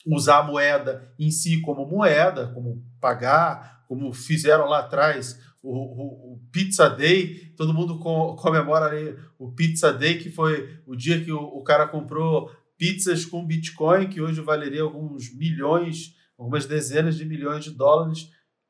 [0.05, 6.33] usar a moeda em si como moeda, como pagar, como fizeram lá atrás o, o,
[6.33, 11.23] o Pizza Day, todo mundo com, comemora ali o Pizza Day, que foi o dia
[11.23, 17.15] que o, o cara comprou pizzas com Bitcoin, que hoje valeria alguns milhões, algumas dezenas
[17.15, 18.29] de milhões de dólares.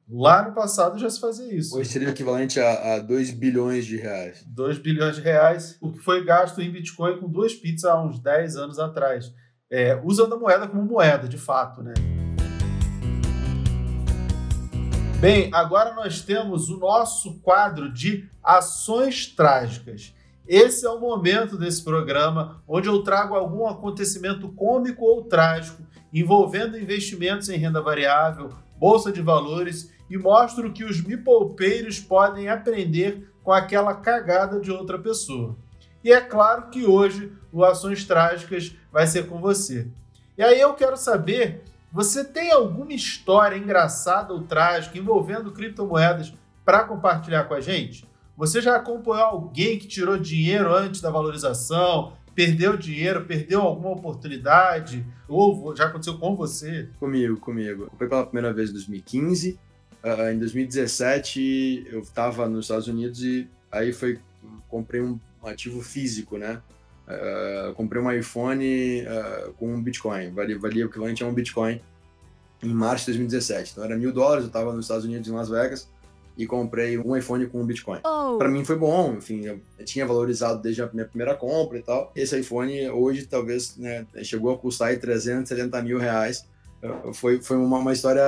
[0.10, 1.78] Lá no passado já se fazia isso.
[1.78, 4.42] Hoje seria o equivalente a, 2 bilhões de reais.
[4.48, 8.18] 2 bilhões de reais, o que foi gasto em Bitcoin com duas pizzas há uns
[8.20, 9.34] 10 anos atrás.
[9.70, 11.94] É, usando a moeda como moeda, de fato, né?
[15.20, 20.14] Bem, agora nós temos o nosso quadro de ações trágicas.
[20.48, 25.84] Esse é o momento desse programa onde eu trago algum acontecimento cômico ou trágico
[26.14, 33.30] envolvendo investimentos em renda variável, bolsa de valores e mostro que os mipoupeiros podem aprender
[33.44, 35.58] com aquela cagada de outra pessoa.
[36.02, 39.88] E é claro que hoje o Ações Trágicas vai ser com você.
[40.38, 46.34] E aí eu quero saber você tem alguma história engraçada ou trágica envolvendo criptomoedas
[46.64, 48.06] para compartilhar com a gente?
[48.38, 55.04] Você já acompanhou alguém que tirou dinheiro antes da valorização, perdeu dinheiro, perdeu alguma oportunidade?
[55.28, 56.88] Ou já aconteceu com você?
[57.00, 57.88] Comigo, comigo.
[57.88, 59.60] Comprei pela primeira vez em 2015.
[60.04, 64.20] Uh, em 2017 eu estava nos Estados Unidos e aí foi
[64.70, 66.62] comprei um ativo físico, né?
[67.08, 71.82] Uh, comprei um iPhone uh, com um Bitcoin, valia, valia o equivalente a um Bitcoin
[72.62, 73.72] em março de 2017.
[73.72, 75.90] Então era mil dólares, eu estava nos Estados Unidos, em Las Vegas,
[76.38, 78.00] e comprei um iPhone com um Bitcoin.
[78.06, 78.38] Oh.
[78.38, 82.12] Para mim foi bom, enfim, eu, tinha valorizado desde a minha primeira compra e tal.
[82.16, 86.46] Esse iPhone hoje talvez né, chegou a custar aí 370 mil reais.
[86.84, 88.22] Uh, foi, foi uma, uma história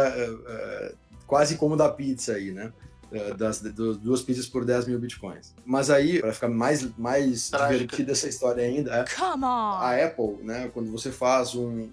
[1.29, 2.73] quase como da pizza aí, né?
[3.11, 5.55] É, das, das, duas pizzas por 10 mil bitcoins.
[5.65, 10.91] Mas aí, para ficar mais, mais divertida essa história ainda, é, a Apple, né, quando
[10.91, 11.89] você faz um.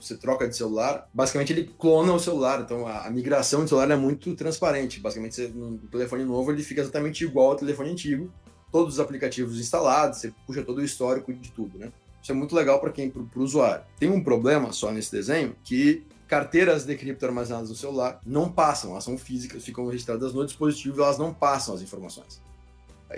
[0.00, 2.60] Você troca de celular, basicamente ele clona o celular.
[2.60, 5.00] Então a, a migração de celular é muito transparente.
[5.00, 8.32] Basicamente, você, no telefone novo ele fica exatamente igual ao telefone antigo.
[8.72, 11.90] Todos os aplicativos instalados, você puxa todo o histórico de tudo, né?
[12.22, 13.84] Isso é muito legal para quem, para o usuário.
[13.98, 18.92] Tem um problema só nesse desenho que carteiras de cripto armazenadas no celular não passam,
[18.92, 22.40] elas são físicas, ficam registradas no dispositivo elas não passam as informações.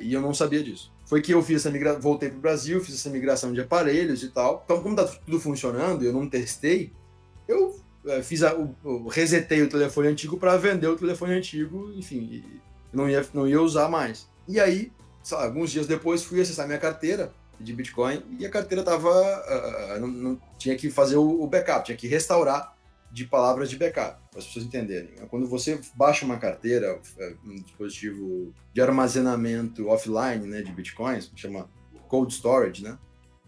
[0.01, 0.91] E eu não sabia disso.
[1.12, 4.22] Foi que eu fiz essa migração, voltei para o Brasil, fiz essa migração de aparelhos
[4.22, 4.62] e tal.
[4.64, 6.90] Então, como tá tudo funcionando, eu não testei,
[7.46, 12.42] eu é, fiz a, eu resetei o telefone antigo para vender o telefone antigo, enfim,
[12.90, 14.27] não ia, não ia usar mais.
[14.48, 14.90] E aí,
[15.31, 20.01] lá, alguns dias depois, fui acessar minha carteira de Bitcoin e a carteira tava, uh,
[20.01, 22.75] não, não, tinha que fazer o, o backup, tinha que restaurar
[23.12, 25.11] de palavras de backup, para as pessoas entenderem.
[25.29, 31.68] Quando você baixa uma carteira, é, um dispositivo de armazenamento offline né, de bitcoins, chama
[32.09, 32.98] cold storage, né,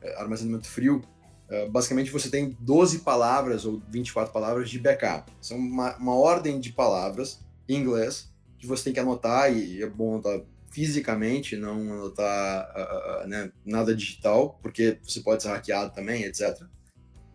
[0.03, 1.03] é, armazenamento frio,
[1.48, 5.33] é, basicamente você tem 12 palavras ou 24 palavras de backup.
[5.40, 9.88] São uma, uma ordem de palavras em inglês que você tem que anotar, e é
[9.88, 15.94] bom anotar fisicamente, não anotar uh, uh, né, nada digital, porque você pode ser hackeado
[15.94, 16.62] também, etc.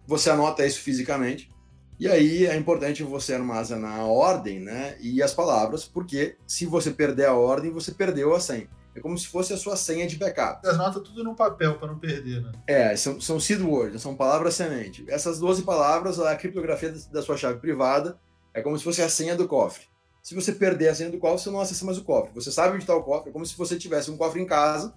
[0.05, 1.49] Você anota isso fisicamente
[1.99, 6.91] e aí é importante você armazenar a ordem né, e as palavras, porque se você
[6.91, 8.69] perder a ordem, você perdeu a senha.
[8.95, 10.61] É como se fosse a sua senha de backup.
[10.65, 12.51] Você anota tudo no papel para não perder, né?
[12.65, 15.05] É, são, são seed words, são palavras semente.
[15.09, 18.17] Essas 12 palavras, a criptografia da sua chave privada
[18.53, 19.85] é como se fosse a senha do cofre.
[20.23, 22.31] Se você perder a senha do cofre, você não acessa mais o cofre.
[22.33, 24.93] Você sabe onde está o cofre, é como se você tivesse um cofre em casa,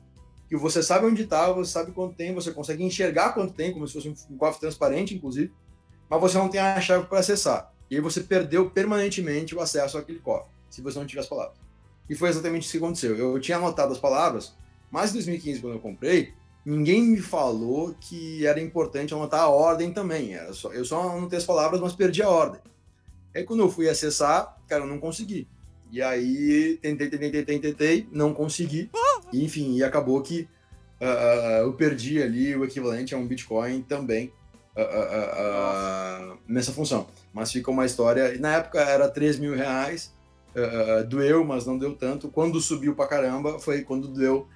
[0.49, 3.87] que você sabe onde está, você sabe quanto tem, você consegue enxergar quanto tem, como
[3.87, 5.53] se fosse um cofre transparente, inclusive
[6.13, 7.73] mas você não tem a chave para acessar.
[7.91, 11.57] E aí você perdeu permanentemente o acesso àquele cofre, se você não tiver as palavras.
[12.09, 13.17] E foi exatamente isso que aconteceu.
[13.17, 14.53] Eu tinha anotado as palavras,
[14.91, 16.35] mas em 2015, quando eu comprei,
[16.67, 20.35] ninguém me falou que era importante anotar a ordem também.
[20.35, 22.61] Era só, eu só anotei as palavras, mas perdi a ordem.
[23.35, 25.49] Aí quando eu fui acessar, cara, eu não consegui.
[25.91, 28.91] E aí tentei, tentei, tentei, tentei, não consegui.
[29.33, 30.47] E, enfim, e acabou que
[31.01, 34.31] uh, eu perdi ali o equivalente a um Bitcoin também
[34.77, 37.07] uh, uh, nessa função.
[37.33, 38.39] Mas fica uma história.
[38.39, 40.15] Na época era 3 mil reais,
[41.09, 42.29] doeu, mas não deu tanto.
[42.29, 44.49] Quando subiu pra caramba, foi quando deu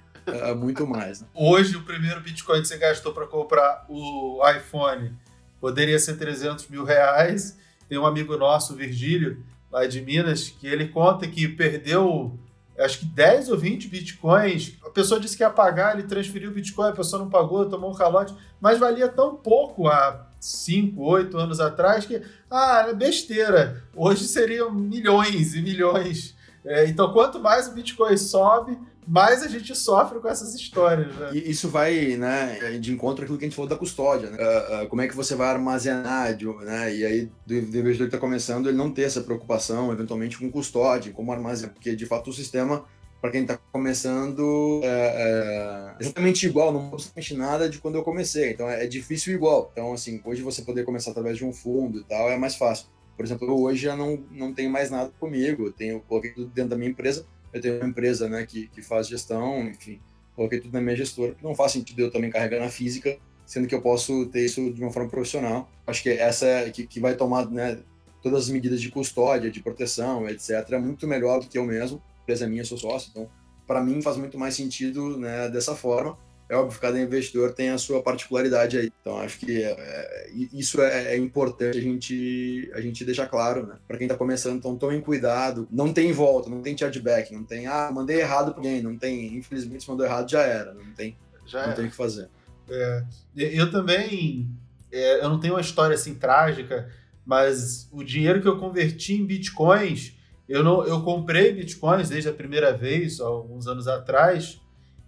[0.57, 1.21] muito mais.
[1.21, 1.27] Né?
[1.33, 5.15] Hoje, o primeiro Bitcoin que você gastou para comprar o iPhone
[5.59, 7.57] poderia ser 300 mil reais.
[7.89, 12.37] Tem um amigo nosso, Virgílio, lá de Minas, que ele conta que perdeu
[12.77, 14.77] acho que 10 ou 20 bitcoins.
[14.85, 17.91] A pessoa disse que ia pagar, ele transferiu o bitcoin, a pessoa não pagou, tomou
[17.91, 23.83] um calote, mas valia tão pouco há 5, 8 anos atrás que, ah, é besteira.
[23.95, 26.35] Hoje seriam milhões e milhões.
[26.63, 31.15] É, então, quanto mais o bitcoin sobe, mais a gente sofre com essas histórias.
[31.15, 31.31] Né?
[31.33, 34.29] E isso vai né, de encontro àquilo que a gente falou da custódia.
[34.29, 34.37] Né?
[34.37, 36.93] Uh, uh, como é que você vai armazenar, né?
[36.93, 40.51] e aí do, do investidor que está começando, ele não ter essa preocupação, eventualmente, com
[40.51, 42.85] custódia, como armazenar, porque de fato o sistema
[43.21, 47.03] para quem está começando, é, é, exatamente igual, não muda
[47.35, 48.51] nada de quando eu comecei.
[48.51, 49.69] Então é, é, difícil igual.
[49.73, 52.87] Então, assim, hoje você poder começar através de um fundo e tal é mais fácil.
[53.15, 55.71] Por exemplo, hoje já não, não tenho mais nada comigo.
[55.71, 57.25] Tenho, coloquei tudo dentro da minha empresa.
[57.53, 59.99] Eu tenho uma empresa né, que, que faz gestão, enfim,
[60.35, 61.35] coloquei tudo na minha gestora.
[61.41, 64.81] Não faz sentido eu também carregar na física, sendo que eu posso ter isso de
[64.81, 65.69] uma forma profissional.
[65.85, 67.79] Acho que essa é que, que vai tomar né,
[68.21, 70.51] todas as medidas de custódia, de proteção, etc.
[70.71, 73.29] É muito melhor do que eu mesmo empresa minha, sou sócio, então
[73.65, 76.17] para mim faz muito mais sentido né, dessa forma.
[76.49, 78.91] É óbvio que cada investidor tem a sua particularidade aí.
[79.01, 83.67] Então acho que é, é isso é, é, importante a gente, a gente deixar claro,
[83.67, 83.75] né?
[83.87, 85.67] Para quem está começando, então tomem cuidado.
[85.71, 89.35] Não tem volta, não tem chargeback, não tem, ah, mandei errado para alguém, não tem,
[89.35, 92.29] infelizmente se mandou errado já era, não tem, já não tem o que fazer.
[92.69, 93.03] É,
[93.35, 94.49] eu também,
[94.91, 96.89] é, eu não tenho uma história assim trágica,
[97.25, 102.33] mas o dinheiro que eu converti em bitcoins eu, não, eu comprei bitcoins desde a
[102.33, 104.61] primeira vez, alguns anos atrás,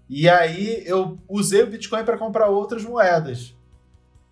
[0.10, 3.56] e aí eu usei o Bitcoin para comprar outras moedas.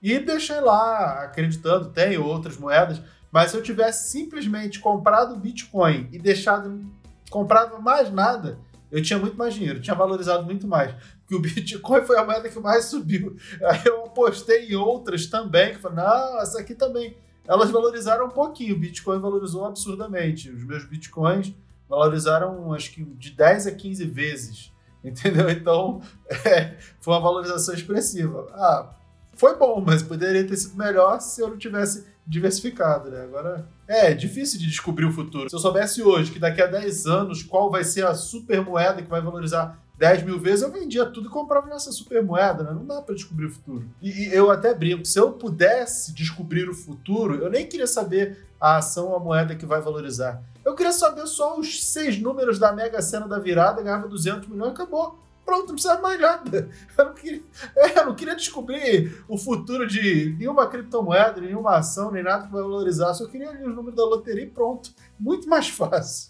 [0.01, 6.17] E deixei lá, acreditando, tenho outras moedas, mas se eu tivesse simplesmente comprado Bitcoin e
[6.17, 6.83] deixado
[7.29, 8.57] comprado mais nada,
[8.91, 10.93] eu tinha muito mais dinheiro, tinha valorizado muito mais.
[11.21, 13.35] Porque o Bitcoin foi a moeda que mais subiu.
[13.61, 17.15] Aí eu apostei em outras também, que falei, não, essa aqui também
[17.47, 18.75] elas valorizaram um pouquinho.
[18.75, 20.49] O Bitcoin valorizou absurdamente.
[20.49, 21.53] Os meus Bitcoins
[21.87, 24.73] valorizaram, acho que de 10 a 15 vezes.
[25.09, 25.49] Entendeu?
[25.49, 26.01] Então,
[26.45, 28.47] é, foi uma valorização expressiva.
[28.53, 28.89] Ah,
[29.33, 33.21] foi bom, mas poderia ter sido melhor se eu não tivesse diversificado, né?
[33.21, 35.49] Agora, é difícil de descobrir o futuro.
[35.49, 39.01] Se eu soubesse hoje que daqui a 10 anos qual vai ser a super moeda
[39.01, 42.71] que vai valorizar 10 mil vezes, eu vendia tudo e comprava nessa super moeda, né?
[42.71, 43.87] Não dá para descobrir o futuro.
[44.01, 48.45] E, e, eu até brinco, se eu pudesse descobrir o futuro, eu nem queria saber
[48.59, 50.41] a ação ou a moeda que vai valorizar.
[50.67, 54.71] Eu queria saber só os seis números da Mega Sena da virada, ganhava 200 milhões
[54.71, 55.17] e acabou.
[55.45, 56.69] Pronto, não precisa mais nada.
[56.97, 57.41] Eu não, queria,
[57.75, 62.51] é, eu não queria descobrir o futuro de nenhuma criptomoeda, nenhuma ação, nem nada que
[62.51, 63.13] vai valorizar.
[63.13, 64.91] Só queria ali os números da loteria e pronto.
[65.17, 66.27] Muito mais fácil.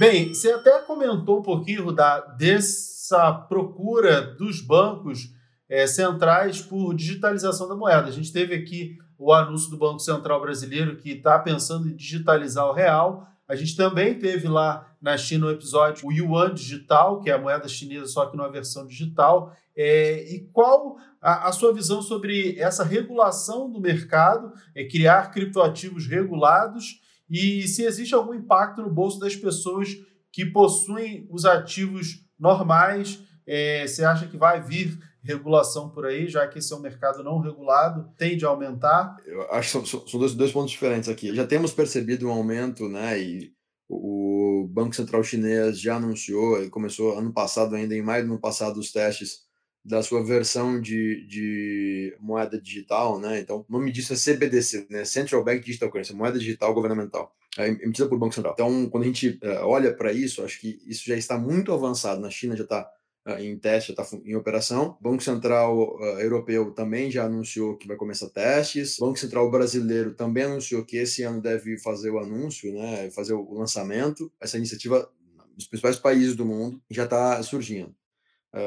[0.00, 5.32] Bem, você até comentou um pouquinho, Rudá, desse essa procura dos bancos
[5.68, 8.08] é, centrais por digitalização da moeda.
[8.08, 12.66] A gente teve aqui o anúncio do Banco Central Brasileiro que está pensando em digitalizar
[12.66, 13.26] o real.
[13.48, 17.38] A gente também teve lá na China o episódio o Yuan Digital, que é a
[17.38, 19.56] moeda chinesa, só que numa versão digital.
[19.74, 26.06] É, e qual a, a, sua visão sobre essa regulação do mercado, é, criar criptoativos
[26.06, 29.96] regulados e se existe algum impacto no bolso das pessoas
[30.30, 33.22] que possuem os ativos normais.
[33.46, 37.22] É, você acha que vai vir regulação por aí, já que esse é um mercado
[37.22, 39.16] não regulado, tende a aumentar?
[39.26, 41.34] Eu acho que são, são dois, dois pontos diferentes aqui.
[41.34, 43.20] Já temos percebido um aumento, né?
[43.20, 43.52] E
[43.86, 48.40] o Banco Central Chinês já anunciou, ele começou ano passado, ainda em maio do ano
[48.40, 49.46] passado, os testes
[49.84, 53.40] da sua versão de, de moeda digital, né?
[53.40, 55.04] Então, o nome disso é CBDC, né?
[55.04, 58.54] Central Bank Digital Currency, moeda digital governamental, é emitida por Banco Central.
[58.54, 62.20] Então, quando a gente uh, olha para isso, acho que isso já está muito avançado.
[62.20, 62.90] Na China já está
[63.38, 64.96] em teste, está em operação.
[65.00, 68.96] Banco Central uh, Europeu também já anunciou que vai começar testes.
[68.98, 73.10] Banco Central Brasileiro também anunciou que esse ano deve fazer o anúncio, né?
[73.10, 74.32] Fazer o lançamento.
[74.40, 75.10] Essa iniciativa
[75.54, 77.94] nos principais países do mundo já está surgindo.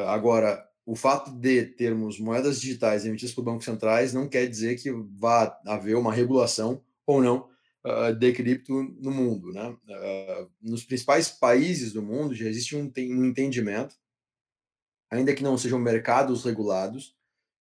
[0.07, 4.91] agora, o fato de termos moedas digitais emitidas por bancos centrais não quer dizer que
[4.91, 7.49] vá haver uma regulação ou não
[7.85, 9.51] uh, de cripto no mundo.
[9.51, 9.69] Né?
[9.69, 13.95] Uh, nos principais países do mundo já existe um, um entendimento,
[15.11, 17.15] ainda que não sejam mercados regulados,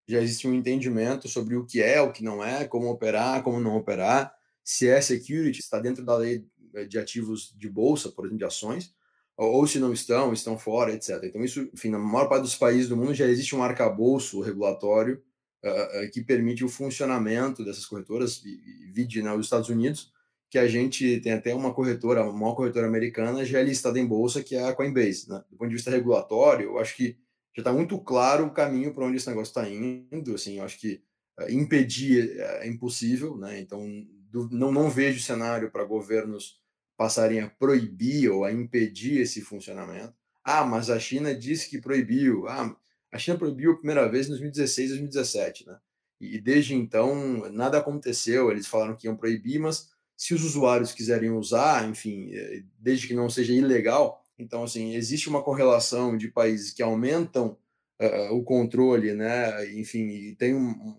[0.08, 3.60] já existe um entendimento sobre o que é, o que não é, como operar, como
[3.60, 4.32] não operar,
[4.64, 6.46] se é security, está dentro da lei
[6.88, 8.94] de ativos de bolsa, por exemplo, de ações,
[9.36, 11.18] ou se não estão, estão fora, etc.
[11.24, 15.22] Então, isso, enfim, na maior parte dos países do mundo já existe um arcabouço regulatório
[15.64, 18.50] uh, uh, que permite o funcionamento dessas corretoras, e,
[18.84, 20.12] e vide nos né, Estados Unidos,
[20.50, 24.06] que a gente tem até uma corretora, uma maior corretora americana, já é listada em
[24.06, 25.28] bolsa, que é a Coinbase.
[25.28, 25.42] Né?
[25.50, 27.16] Do ponto de vista regulatório, eu acho que
[27.56, 30.34] já está muito claro o caminho para onde esse negócio está indo.
[30.34, 31.02] Assim, eu acho que
[31.38, 33.60] uh, impedir é, é impossível, né?
[33.60, 33.86] então
[34.30, 36.60] do, não, não vejo cenário para governos
[36.96, 40.14] passarem a proibir ou a impedir esse funcionamento.
[40.44, 42.46] Ah, mas a China disse que proibiu.
[42.46, 42.76] Ah,
[43.12, 45.78] a China proibiu a primeira vez em 2016, 2017, né?
[46.20, 48.50] E desde então nada aconteceu.
[48.50, 53.14] Eles falaram que iam proibir, mas se os usuários quiserem usar, enfim, eh, desde que
[53.14, 57.58] não seja ilegal, Então, assim, existe uma correlação de países que aumentam
[58.00, 59.70] uh, o controle, né?
[59.78, 60.96] Enfim, e tem um,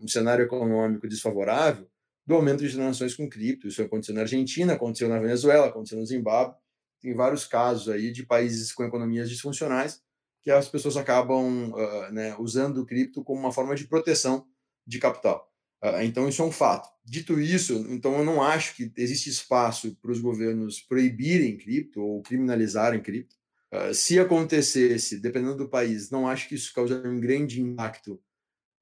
[0.00, 1.88] um, cenário econômico desfavorável
[2.24, 3.66] do aumento de transações com cripto.
[3.66, 6.56] Isso aconteceu na Argentina, aconteceu na Venezuela, aconteceu no Zimbábue.
[7.00, 10.00] Tem vários casos aí de países com economias disfuncionais
[10.42, 14.46] que as pessoas acabam uh, né, usando o cripto como uma forma de proteção
[14.86, 15.52] de capital.
[15.86, 16.88] Uh, então, isso é um fato.
[17.04, 22.22] Dito isso, então eu não acho que existe espaço para os governos proibirem cripto ou
[22.22, 23.36] criminalizarem cripto.
[23.72, 28.20] Uh, se acontecesse, dependendo do país, não acho que isso causaria um grande impacto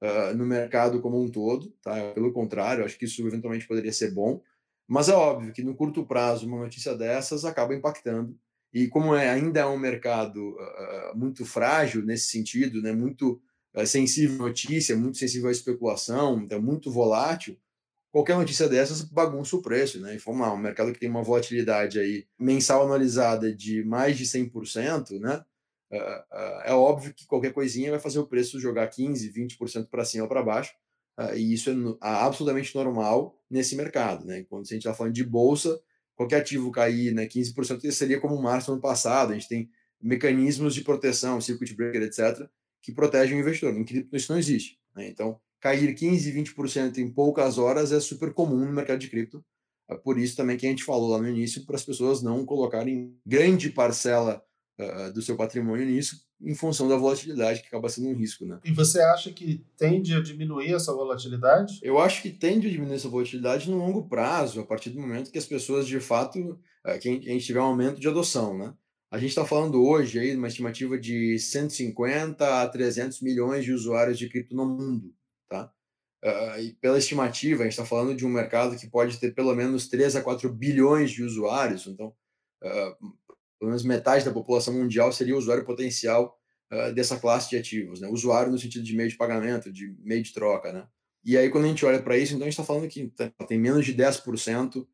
[0.03, 1.69] uh, no mercado como um todo.
[1.83, 2.13] Tá?
[2.15, 4.41] Pelo contrário, acho que isso eventualmente poderia ser bom.
[4.89, 8.39] Mas é óbvio que no curto prazo, uma notícia dessas acaba impactando.
[8.73, 10.57] E como é, ainda é um mercado
[11.15, 13.41] muito frágil nesse sentido, né, muito
[13.75, 17.59] uh, sensível à notícia, muito sensível à especulação, então muito volátil,
[18.13, 20.19] qualquer notícia dessas bagunça o preço, né?
[20.27, 25.45] Lá, um mercado que tem uma volatilidade aí mensal anualizada de mais de 100%, né?
[25.91, 30.05] Uh, uh, é óbvio que qualquer coisinha vai fazer o preço jogar 15, 20% para
[30.05, 30.73] cima ou para baixo,
[31.37, 34.45] e isso é absolutamente normal nesse mercado, né?
[34.49, 35.81] Quando a gente está falando de bolsa,
[36.17, 39.71] qualquer ativo cair né, 15% seria como março ano passado, a gente tem
[40.01, 42.49] mecanismos de proteção, circuit breaker, etc.,
[42.85, 43.75] que protegem o investidor.
[43.75, 44.79] Em cripto isso não existe.
[44.95, 45.09] Né?
[45.09, 49.43] Então, cair 15, 20% em poucas horas é super comum no mercado de cripto.
[49.89, 52.45] É por isso também que a gente falou lá no início para as pessoas não
[52.45, 54.43] colocarem grande parcela
[54.79, 58.45] uh, do seu patrimônio nisso, em função da volatilidade, que acaba sendo um risco.
[58.45, 58.61] Né?
[58.65, 61.81] E você acha que tende a diminuir essa volatilidade?
[61.83, 65.31] Eu acho que tende a diminuir essa volatilidade no longo prazo, a partir do momento
[65.31, 68.57] que as pessoas, de fato, uh, que a gente tiver um aumento de adoção.
[68.57, 68.75] Né?
[69.15, 74.19] A gente está falando hoje aí uma estimativa de 150 a 300 milhões de usuários
[74.19, 75.15] de cripto no mundo.
[75.49, 75.73] Tá?
[76.25, 79.55] Uh, e pela estimativa, a gente está falando de um mercado que pode ter pelo
[79.55, 83.07] menos 3 a 4 bilhões de usuários, então, uh,
[83.57, 86.37] pelo menos metade da população mundial seria usuário potencial
[86.73, 88.09] uh, dessa classe de ativos, né?
[88.09, 90.73] usuário no sentido de meio de pagamento, de meio de troca.
[90.73, 90.85] Né?
[91.25, 93.13] E aí, quando a gente olha para isso, então a gente está falando que
[93.47, 94.85] tem menos de 10%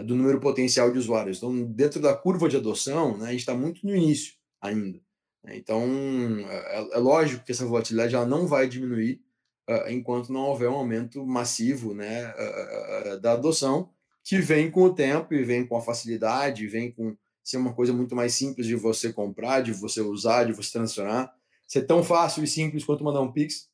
[0.00, 1.38] do número potencial de usuários.
[1.38, 5.00] Então, dentro da curva de adoção, né, a gente está muito no início ainda.
[5.44, 5.56] Né?
[5.56, 5.82] Então,
[6.48, 9.20] é, é, lógico que essa volatilidade ela não vai diminuir
[9.68, 13.90] uh, enquanto não houver um aumento massivo né, uh, da adoção,
[14.24, 17.92] que vem com o tempo e vem com a facilidade, vem com ser uma coisa
[17.92, 21.32] muito mais simples de você comprar, de você usar, de você transacionar.
[21.68, 23.68] Ser tão fácil e simples quanto mandar um Pix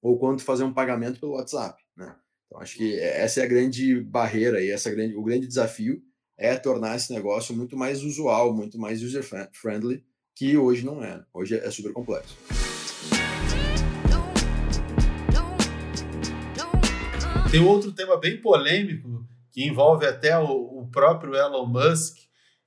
[0.00, 1.82] ou quanto fazer um pagamento pelo WhatsApp.
[1.96, 2.14] Né?
[2.46, 6.00] Então, acho que essa é a grande barreira e essa grande, o grande desafio
[6.38, 11.24] é tornar esse negócio muito mais usual, muito mais user-friendly, que hoje não é.
[11.34, 12.36] Hoje é super complexo.
[17.50, 22.18] Tem outro tema bem polêmico que envolve até o, o próprio Elon Musk,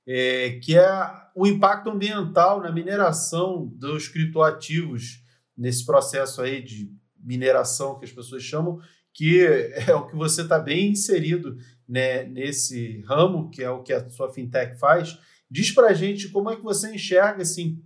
[0.06, 0.90] é, que é
[1.34, 5.22] o impacto ambiental na mineração dos criptoativos
[5.56, 8.80] nesse processo aí de mineração que as pessoas chamam,
[9.20, 9.44] que
[9.86, 14.08] é o que você está bem inserido né, nesse ramo, que é o que a
[14.08, 15.18] sua fintech faz.
[15.50, 17.78] Diz para a gente como é que você enxerga esse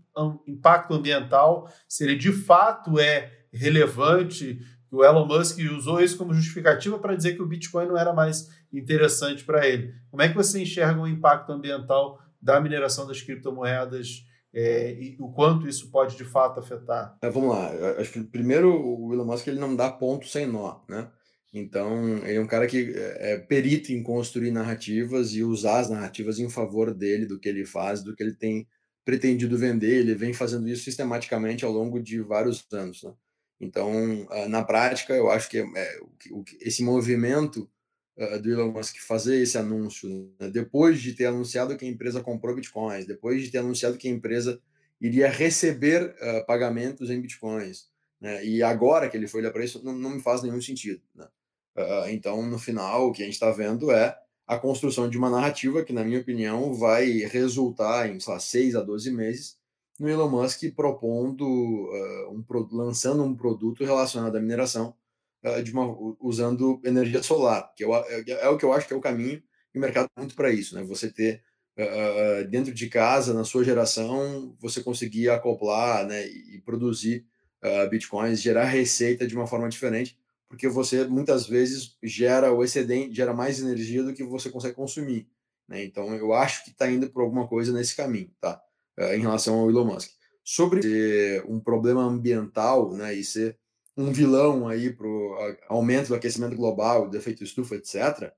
[0.46, 4.60] impacto ambiental, se ele de fato é relevante
[4.92, 8.48] o Elon Musk usou isso como justificativa para dizer que o Bitcoin não era mais
[8.72, 9.92] interessante para ele.
[10.08, 15.32] Como é que você enxerga o impacto ambiental da mineração das criptomoedas é, e o
[15.32, 17.18] quanto isso pode de fato afetar?
[17.20, 17.70] É, vamos lá.
[17.98, 21.10] Acho que primeiro o Elon Musk ele não dá ponto sem nó, né?
[21.54, 25.88] Então ele é um cara que é, é perito em construir narrativas e usar as
[25.88, 28.66] narrativas em favor dele, do que ele faz, do que ele tem
[29.04, 30.00] pretendido vender.
[30.00, 33.04] Ele vem fazendo isso sistematicamente ao longo de vários anos.
[33.04, 33.14] Né?
[33.60, 36.00] Então, ah, na prática, eu acho que é,
[36.60, 37.70] esse movimento
[38.18, 40.08] ah, do Elon Musk fazer esse anúncio,
[40.40, 44.06] né, depois de ter anunciado que a empresa comprou bitcoins, depois de ter anunciado que
[44.06, 44.60] a empresa
[45.00, 47.88] iria receber uh, pagamentos em bitcoins,
[48.20, 51.02] né, e agora que ele foi olhar para isso, não, não, me faz nenhum sentido.
[51.12, 51.26] Né?
[51.76, 54.16] Uh, então, no final, o que a gente está vendo é
[54.46, 58.76] a construção de uma narrativa que, na minha opinião, vai resultar em, sei lá, 6
[58.76, 59.56] a 12 meses
[59.98, 64.94] no Elon Musk propondo, uh, um, lançando um produto relacionado à mineração
[65.44, 65.86] uh, de uma,
[66.20, 69.42] usando energia solar, que eu, é, é, o que eu acho que é o caminho
[69.74, 70.82] e o mercado muito para isso, né?
[70.84, 71.42] Você ter
[71.78, 77.26] uh, dentro de casa, na sua geração, você conseguir acoplar né, e produzir
[77.88, 80.18] bitcoins, gerar receita de uma forma diferente,
[80.48, 85.28] porque você muitas vezes gera o excedente, gera mais energia do que você consegue consumir.
[85.68, 85.84] Né?
[85.84, 88.60] Então eu acho que está indo por alguma coisa nesse caminho, tá?
[88.96, 90.10] Eh, em relação ao Elon Musk.
[90.44, 93.58] Sobre ser um problema ambiental né, e ser
[93.96, 98.32] um vilão aí para o aumento do aquecimento global, do efeito estufa, etc.,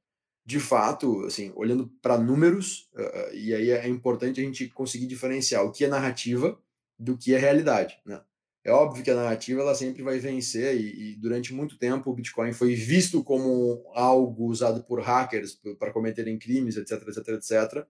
[0.45, 5.65] de fato, assim, olhando para números, uh, e aí é importante a gente conseguir diferenciar
[5.65, 6.57] o que é narrativa
[6.97, 8.21] do que é realidade, né?
[8.67, 12.13] É óbvio que a narrativa ela sempre vai vencer e, e durante muito tempo o
[12.13, 17.87] Bitcoin foi visto como algo usado por hackers para cometerem crimes, etc, etc, etc,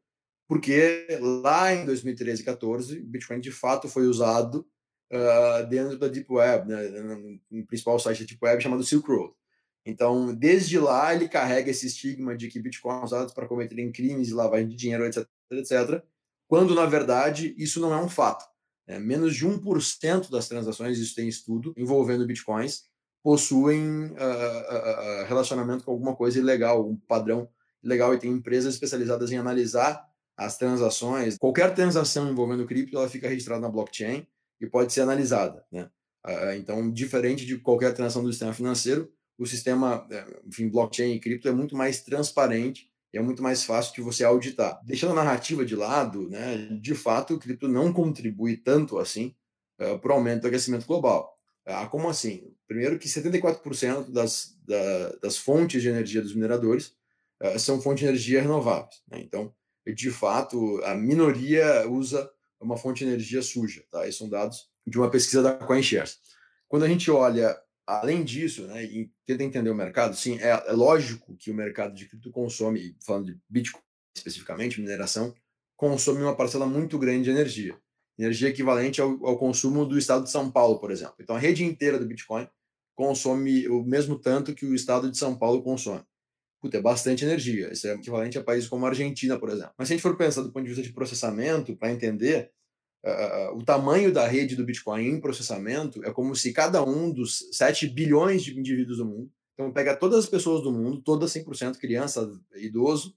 [0.46, 1.06] porque
[1.42, 4.68] lá em 2013 e 14 o Bitcoin de fato foi usado
[5.10, 6.88] uh, dentro da Deep Web, né,
[7.50, 9.32] no principal site da Deep Web chamado Silk Road.
[9.82, 14.30] Então, desde lá, ele carrega esse estigma de que Bitcoin é usado para cometerem crimes
[14.30, 16.04] lavagem de dinheiro, etc, etc,
[16.46, 18.44] quando, na verdade, isso não é um fato.
[18.86, 22.84] É, menos de 1% das transações, isso tem estudo, envolvendo Bitcoins,
[23.22, 27.48] possuem uh, uh, relacionamento com alguma coisa ilegal, um padrão
[27.82, 30.04] legal, e tem empresas especializadas em analisar
[30.36, 31.36] as transações.
[31.36, 34.26] Qualquer transação envolvendo cripto, ela fica registrada na blockchain,
[34.60, 35.64] e pode ser analisada.
[35.70, 35.88] Né?
[36.24, 41.20] Ah, então, diferente de qualquer transação do sistema financeiro, o sistema, eh, enfim, blockchain e
[41.20, 44.80] cripto é muito mais transparente é muito mais fácil de você auditar.
[44.84, 49.34] Deixando a narrativa de lado, né, de fato, o cripto não contribui tanto assim
[49.80, 51.36] uh, para o aumento do aquecimento global.
[51.64, 52.54] Ah, como assim?
[52.68, 56.94] Primeiro que 74% das, da, das fontes de energia dos mineradores
[57.42, 59.02] uh, são fontes de energia renováveis.
[59.08, 59.20] Né?
[59.20, 59.52] Então,
[59.86, 62.28] de fato, a minoria usa
[62.60, 63.84] uma fonte de energia suja.
[63.90, 64.06] Tá?
[64.06, 66.18] Esses são dados de uma pesquisa da CoinShares.
[66.68, 67.56] Quando a gente olha
[67.86, 68.86] além disso, né,
[69.24, 73.26] tenta entender o mercado, sim, é, é, lógico que o mercado de cripto consome, falando
[73.26, 73.82] de Bitcoin
[74.16, 75.34] especificamente, mineração,
[75.76, 77.78] consome uma parcela muito grande de energia.
[78.18, 81.16] Energia equivalente ao, ao, consumo do estado de São Paulo, por exemplo.
[81.20, 82.48] Então, a rede inteira do Bitcoin
[82.94, 86.02] consome o mesmo tanto que o estado de São Paulo consome.
[86.62, 87.70] Puta, é bastante energia.
[87.70, 89.72] Isso é equivalente a países como a Argentina, por exemplo.
[89.76, 92.50] Mas se a gente for pensar do ponto de vista de processamento, para entender,
[93.06, 97.48] uh, o tamanho da rede do Bitcoin em processamento é como se cada um dos
[97.52, 101.78] 7 bilhões de indivíduos do mundo, então pega todas as pessoas do mundo, todas 100%
[101.78, 103.14] criança, idoso,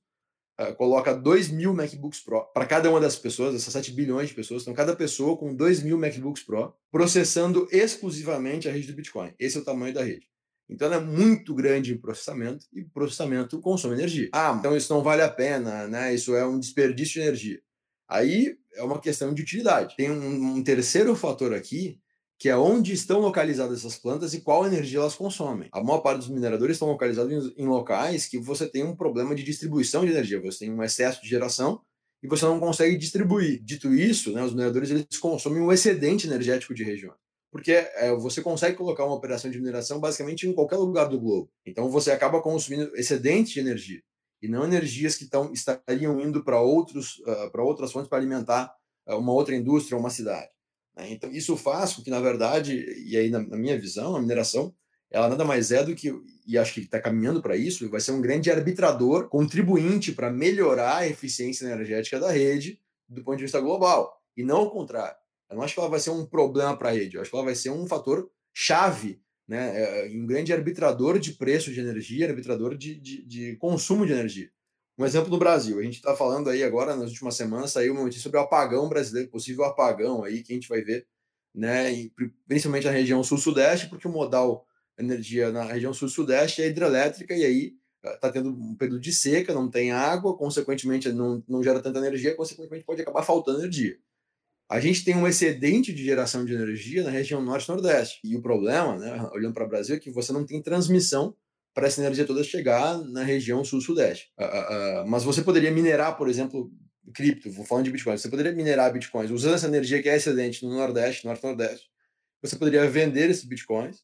[0.60, 4.36] uh, coloca 2 mil MacBooks Pro para cada uma dessas pessoas, essas 7 bilhões de
[4.36, 9.34] pessoas, então cada pessoa com 2 mil MacBooks Pro, processando exclusivamente a rede do Bitcoin.
[9.40, 10.30] Esse é o tamanho da rede.
[10.70, 14.30] Então ela é muito grande em processamento e processamento consome energia.
[14.32, 16.14] Ah, então isso não vale a pena, né?
[16.14, 17.62] Isso é um desperdício de energia.
[18.10, 19.96] Aí é uma questão de utilidade.
[19.96, 22.00] Tem um, um, terceiro fator aqui,
[22.40, 25.70] que é onde estão localizadas essas plantas e qual energia elas consomem.
[25.72, 29.44] A maior parte dos mineradores estão localizados em, locais que você tem um problema de
[29.44, 31.82] distribuição de energia, você tem um excesso de geração
[32.24, 33.62] e você não consegue distribuir.
[33.64, 37.14] Dito isso, né, os mineradores eles consomem um excedente energético de região.
[37.52, 41.52] Porque é, você consegue colocar uma operação de mineração basicamente em qualquer lugar do globo.
[41.66, 44.02] Então você acaba consumindo excedente de energia
[44.42, 48.74] e não energias que tão, estariam indo para outros uh, para outras fontes para alimentar
[49.08, 50.50] uh, uma outra indústria uma cidade.
[50.96, 51.12] Né?
[51.12, 52.76] Então isso faz com que na verdade
[53.06, 54.74] e aí na, na, minha visão a mineração
[55.12, 56.14] ela nada mais é do que
[56.48, 60.98] e acho que está caminhando para isso vai ser um grande arbitrador contribuinte para melhorar
[60.98, 65.18] a eficiência energética da rede do ponto de vista global e não o contrário.
[65.50, 67.16] Eu não acho que ela vai ser um problema para a rede.
[67.16, 69.20] Eu acho que ela vai ser um fator chave
[69.50, 74.06] né, é, é um grande arbitrador de preço de energia, arbitrador de, de, de consumo
[74.06, 74.52] de energia.
[74.96, 78.04] Um exemplo no Brasil, a gente está falando aí agora, nas últimas semanas, saiu uma
[78.04, 81.08] notícia sobre o apagão brasileiro, possível apagão aí, que a gente vai ver,
[81.56, 82.10] né,
[82.48, 84.68] principalmente na região sul-sudeste, porque o modal
[85.00, 87.74] energia na região sul-sudeste é hidrelétrica, e aí
[88.04, 91.98] está ah, tendo um período de seca, não tem água, consequentemente não, não gera tanta
[91.98, 93.98] energia, consequentemente pode acabar faltando energia.
[94.70, 98.20] A gente tem um excedente de geração de energia na região norte-nordeste.
[98.24, 101.36] E o problema, né, olhando para o Brasil, é que você não tem transmissão
[101.74, 104.32] para essa energia toda chegar na região sul-sudeste.
[104.40, 106.72] Uh, uh, uh, mas você poderia minerar, por exemplo,
[107.14, 110.64] cripto, vou falando de Bitcoin, você poderia minerar bitcoins usando essa energia que é excedente
[110.64, 111.88] no Nordeste, Norte-Nordeste.
[112.44, 114.04] Você poderia vender esses bitcoins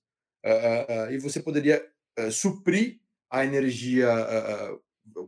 [1.12, 1.86] e você poderia
[2.32, 3.00] suprir
[3.30, 4.10] a energia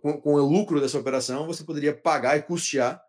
[0.01, 2.99] com, com o lucro dessa operação, você poderia pagar e custear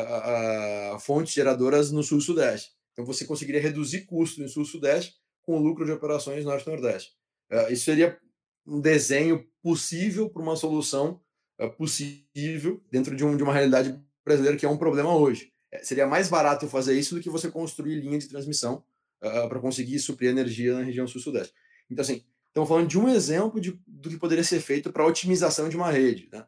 [0.00, 2.70] a, fontes geradoras no sul-sudeste.
[2.92, 7.12] Então você conseguiria reduzir custo no sul-sudeste com lucro de operações norte-nordeste.
[7.50, 8.18] Uh, isso seria
[8.66, 11.20] um desenho possível para uma solução
[11.58, 15.52] uh, possível dentro de, um, de uma realidade brasileira que é um problema hoje.
[15.70, 18.84] É, seria mais barato fazer isso do que você construir linha de transmissão
[19.22, 21.54] uh, para conseguir suprir energia na região sul-sudeste.
[21.90, 25.06] Então, assim, estamos falando de um exemplo de, do que poderia ser feito para a
[25.06, 26.28] otimização de uma rede.
[26.32, 26.44] Né?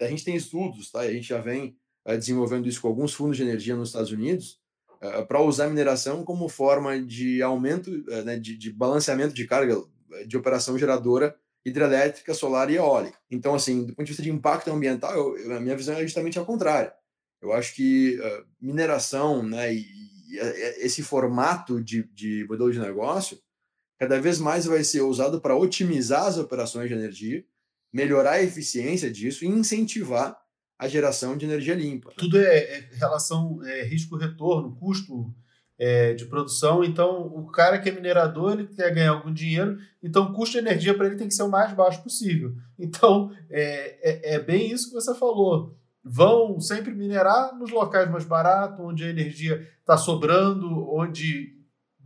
[0.00, 1.00] A gente tem estudos, tá?
[1.00, 1.78] a gente já vem
[2.12, 4.60] desenvolvendo isso com alguns fundos de energia nos Estados Unidos,
[5.00, 9.46] eh, para usar a mineração como forma de aumento, eh, né, de, de balanceamento de
[9.46, 9.82] carga
[10.26, 11.34] de operação geradora
[11.64, 13.18] hidrelétrica, solar e eólica.
[13.30, 16.38] Então, assim, do ponto de vista de impacto ambiental, eu, a minha visão é justamente
[16.38, 16.92] ao contrário.
[17.40, 20.38] Eu acho que uh, mineração né, e, e,
[20.78, 23.38] esse formato de, de modelo de negócio
[23.98, 27.44] cada vez mais vai ser usado para otimizar as operações de energia
[27.94, 30.36] melhorar a eficiência disso e incentivar
[30.78, 32.12] a geração de energia limpa.
[32.16, 35.32] Tudo é, é relação é, risco-retorno, custo
[35.78, 36.84] é, de produção.
[36.84, 40.58] Então, o cara que é minerador, ele quer ganhar algum dinheiro, então o custo de
[40.58, 42.52] energia para ele tem que ser o mais baixo possível.
[42.78, 45.76] Então, é, é, é bem isso que você falou.
[46.02, 51.53] Vão sempre minerar nos locais mais baratos, onde a energia está sobrando, onde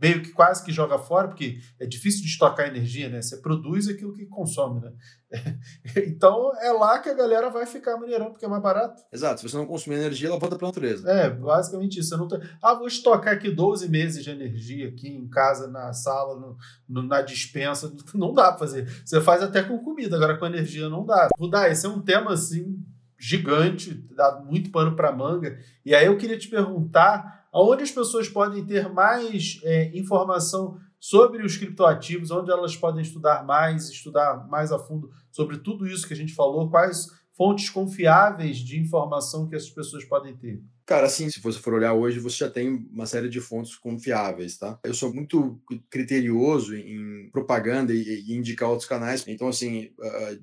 [0.01, 3.21] meio que quase que joga fora, porque é difícil de estocar energia, né?
[3.21, 4.93] Você produz aquilo que consome, né?
[6.07, 9.03] então é lá que a galera vai ficar minerando, porque é mais barato.
[9.11, 9.41] Exato.
[9.41, 11.09] Se você não consumir energia, ela volta para a natureza.
[11.09, 12.09] É, basicamente isso.
[12.09, 12.39] Você não tá...
[12.61, 17.03] Ah, vou estocar aqui 12 meses de energia aqui em casa, na sala, no, no
[17.03, 17.93] na dispensa.
[18.15, 18.89] Não dá para fazer.
[19.05, 21.29] Você faz até com comida, agora com energia não dá.
[21.37, 22.83] Rudá, esse é um tema assim
[23.17, 25.59] gigante, dá muito pano para manga.
[25.85, 31.43] E aí eu queria te perguntar Onde as pessoas podem ter mais é, informação sobre
[31.45, 36.13] os criptoativos, onde elas podem estudar mais, estudar mais a fundo sobre tudo isso que
[36.13, 40.61] a gente falou, quais fontes confiáveis de informação que essas pessoas podem ter?
[40.85, 44.57] Cara, assim, se você for olhar hoje, você já tem uma série de fontes confiáveis,
[44.57, 44.77] tá?
[44.83, 49.23] Eu sou muito criterioso em propaganda e, e indicar outros canais.
[49.27, 49.91] Então, assim,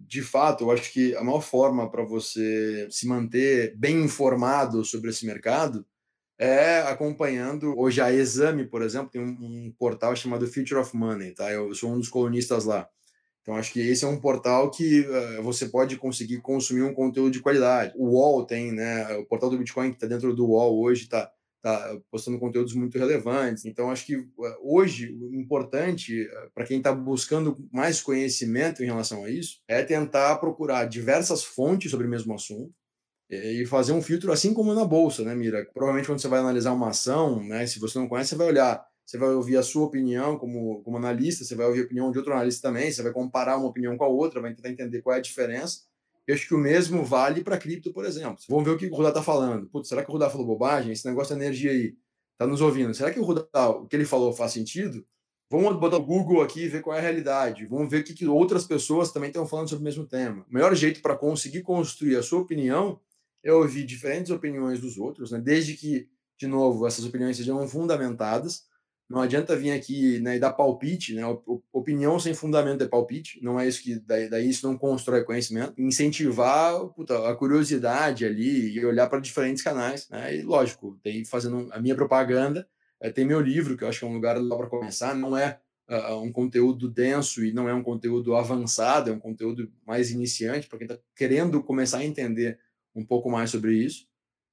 [0.07, 5.11] de fato, eu acho que a maior forma para você se manter bem informado sobre
[5.11, 5.85] esse mercado
[6.39, 7.79] é acompanhando.
[7.79, 11.51] Hoje a Exame, por exemplo, tem um, um, portal chamado Future of Money, tá?
[11.51, 12.89] Eu sou um dos colunistas lá.
[13.43, 17.31] Então acho que esse é um portal que uh, você pode conseguir consumir um conteúdo
[17.31, 17.93] de qualidade.
[17.97, 19.17] O UOL tem, né?
[19.17, 21.31] O portal do Bitcoin que está dentro do UOL hoje está
[21.63, 23.65] tá postando conteúdos muito relevantes.
[23.65, 24.29] Então acho que uh,
[24.63, 29.83] hoje o importante uh, para quem está buscando mais conhecimento em relação a isso é
[29.83, 32.75] tentar procurar diversas fontes sobre o mesmo assunto
[33.29, 35.65] e fazer um filtro assim como na bolsa, né, Mira?
[35.75, 38.87] Provavelmente quando você vai analisar uma ação, né, se você não conhece, você vai olhar,
[39.05, 42.19] você vai ouvir a sua opinião como, como analista, você vai ouvir a opinião de
[42.19, 45.15] outro analista também, você vai comparar uma opinião com a outra, vai tentar entender qual
[45.15, 45.81] é a diferença.
[46.27, 48.39] Eu acho que o mesmo vale para cripto, por exemplo.
[48.49, 49.69] Vamos ver o que o Rudá está falando.
[49.69, 50.93] Putz, será que o Rudá falou bobagem?
[50.93, 51.95] Esse negócio da energia aí,
[52.37, 52.93] tá nos ouvindo.
[52.95, 55.07] Será que o Rudá, o que ele falou faz sentido?
[55.49, 57.67] Vamos botar o Google aqui e ver qual é a realidade.
[57.67, 60.45] Vamos ver o que outras pessoas também estão falando sobre o mesmo tema.
[60.51, 62.99] O melhor jeito para conseguir construir a sua opinião
[63.47, 65.39] eu ouvi diferentes opiniões dos outros, né?
[65.39, 68.65] desde que, de novo, essas opiniões sejam fundamentadas.
[69.09, 71.23] Não adianta vir aqui né, e dar palpite, né?
[71.73, 73.39] Opinião sem fundamento é palpite.
[73.41, 75.75] Não é isso que daí, daí isso não constrói conhecimento.
[75.79, 80.35] Incentivar puta, a curiosidade ali e olhar para diferentes canais, né?
[80.35, 82.69] E lógico, tem fazendo a minha propaganda.
[83.01, 85.15] É, tem meu livro que eu acho que é um lugar para começar.
[85.15, 89.71] Não é uh, um conteúdo denso e não é um conteúdo avançado, é um conteúdo
[89.87, 92.59] mais iniciante para quem está querendo começar a entender
[92.97, 94.07] um pouco mais sobre isso.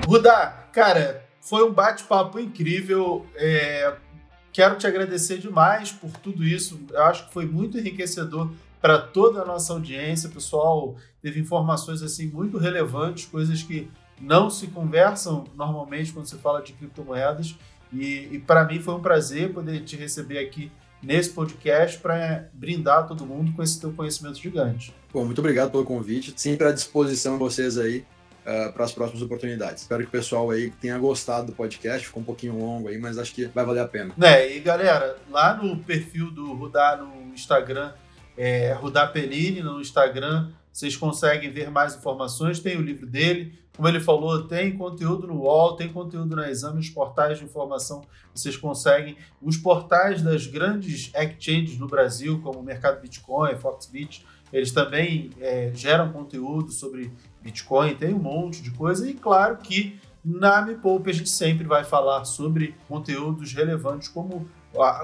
[0.08, 3.28] Rudá, cara, foi um bate-papo incrível.
[3.36, 4.09] É
[4.52, 6.80] Quero te agradecer demais por tudo isso.
[6.92, 10.30] Eu acho que foi muito enriquecedor para toda a nossa audiência.
[10.30, 13.90] O pessoal teve informações assim muito relevantes, coisas que
[14.20, 17.56] não se conversam normalmente quando se fala de criptomoedas.
[17.92, 20.72] E, e para mim foi um prazer poder te receber aqui
[21.02, 24.94] nesse podcast para brindar todo mundo com esse teu conhecimento gigante.
[25.12, 26.34] Bom, muito obrigado pelo convite.
[26.36, 28.06] Sempre à disposição de vocês aí
[28.50, 29.84] uh, para as próximas oportunidades.
[29.84, 33.18] Espero que o pessoal aí tenha gostado do podcast, ficou um pouquinho longo aí, mas
[33.18, 34.14] acho que vai valer a pena.
[34.18, 37.94] Né, e galera, lá no perfil do Rudá no Instagram,
[38.36, 42.60] é Rudá Pellini no Instagram, vocês conseguem ver mais informações.
[42.60, 46.80] Tem o livro dele, como ele falou, tem conteúdo no UOL, tem conteúdo na Exame,
[46.80, 48.02] os portais de informação
[48.34, 49.18] vocês conseguem.
[49.42, 55.72] Os portais das grandes exchanges no Brasil, como o Mercado Bitcoin, Foxbit, eles também é,
[55.74, 57.12] geram conteúdo sobre
[57.42, 59.10] Bitcoin, tem um monte de coisa.
[59.10, 64.48] E claro que na Me Poupe a gente sempre vai falar sobre conteúdos relevantes como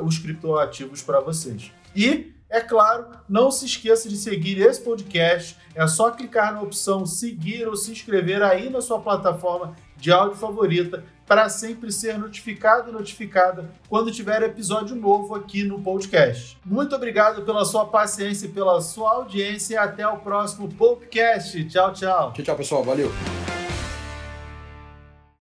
[0.04, 1.72] os criptoativos para vocês.
[1.96, 5.58] E é claro, não se esqueça de seguir esse podcast.
[5.74, 10.38] É só clicar na opção seguir ou se inscrever aí na sua plataforma de áudio
[10.38, 16.58] favorita para sempre ser notificado e notificada quando tiver episódio novo aqui no podcast.
[16.64, 21.64] Muito obrigado pela sua paciência e pela sua audiência e até o próximo podcast.
[21.66, 22.34] Tchau, tchau.
[22.34, 22.84] Tchau, tchau, pessoal.
[22.84, 23.12] Valeu.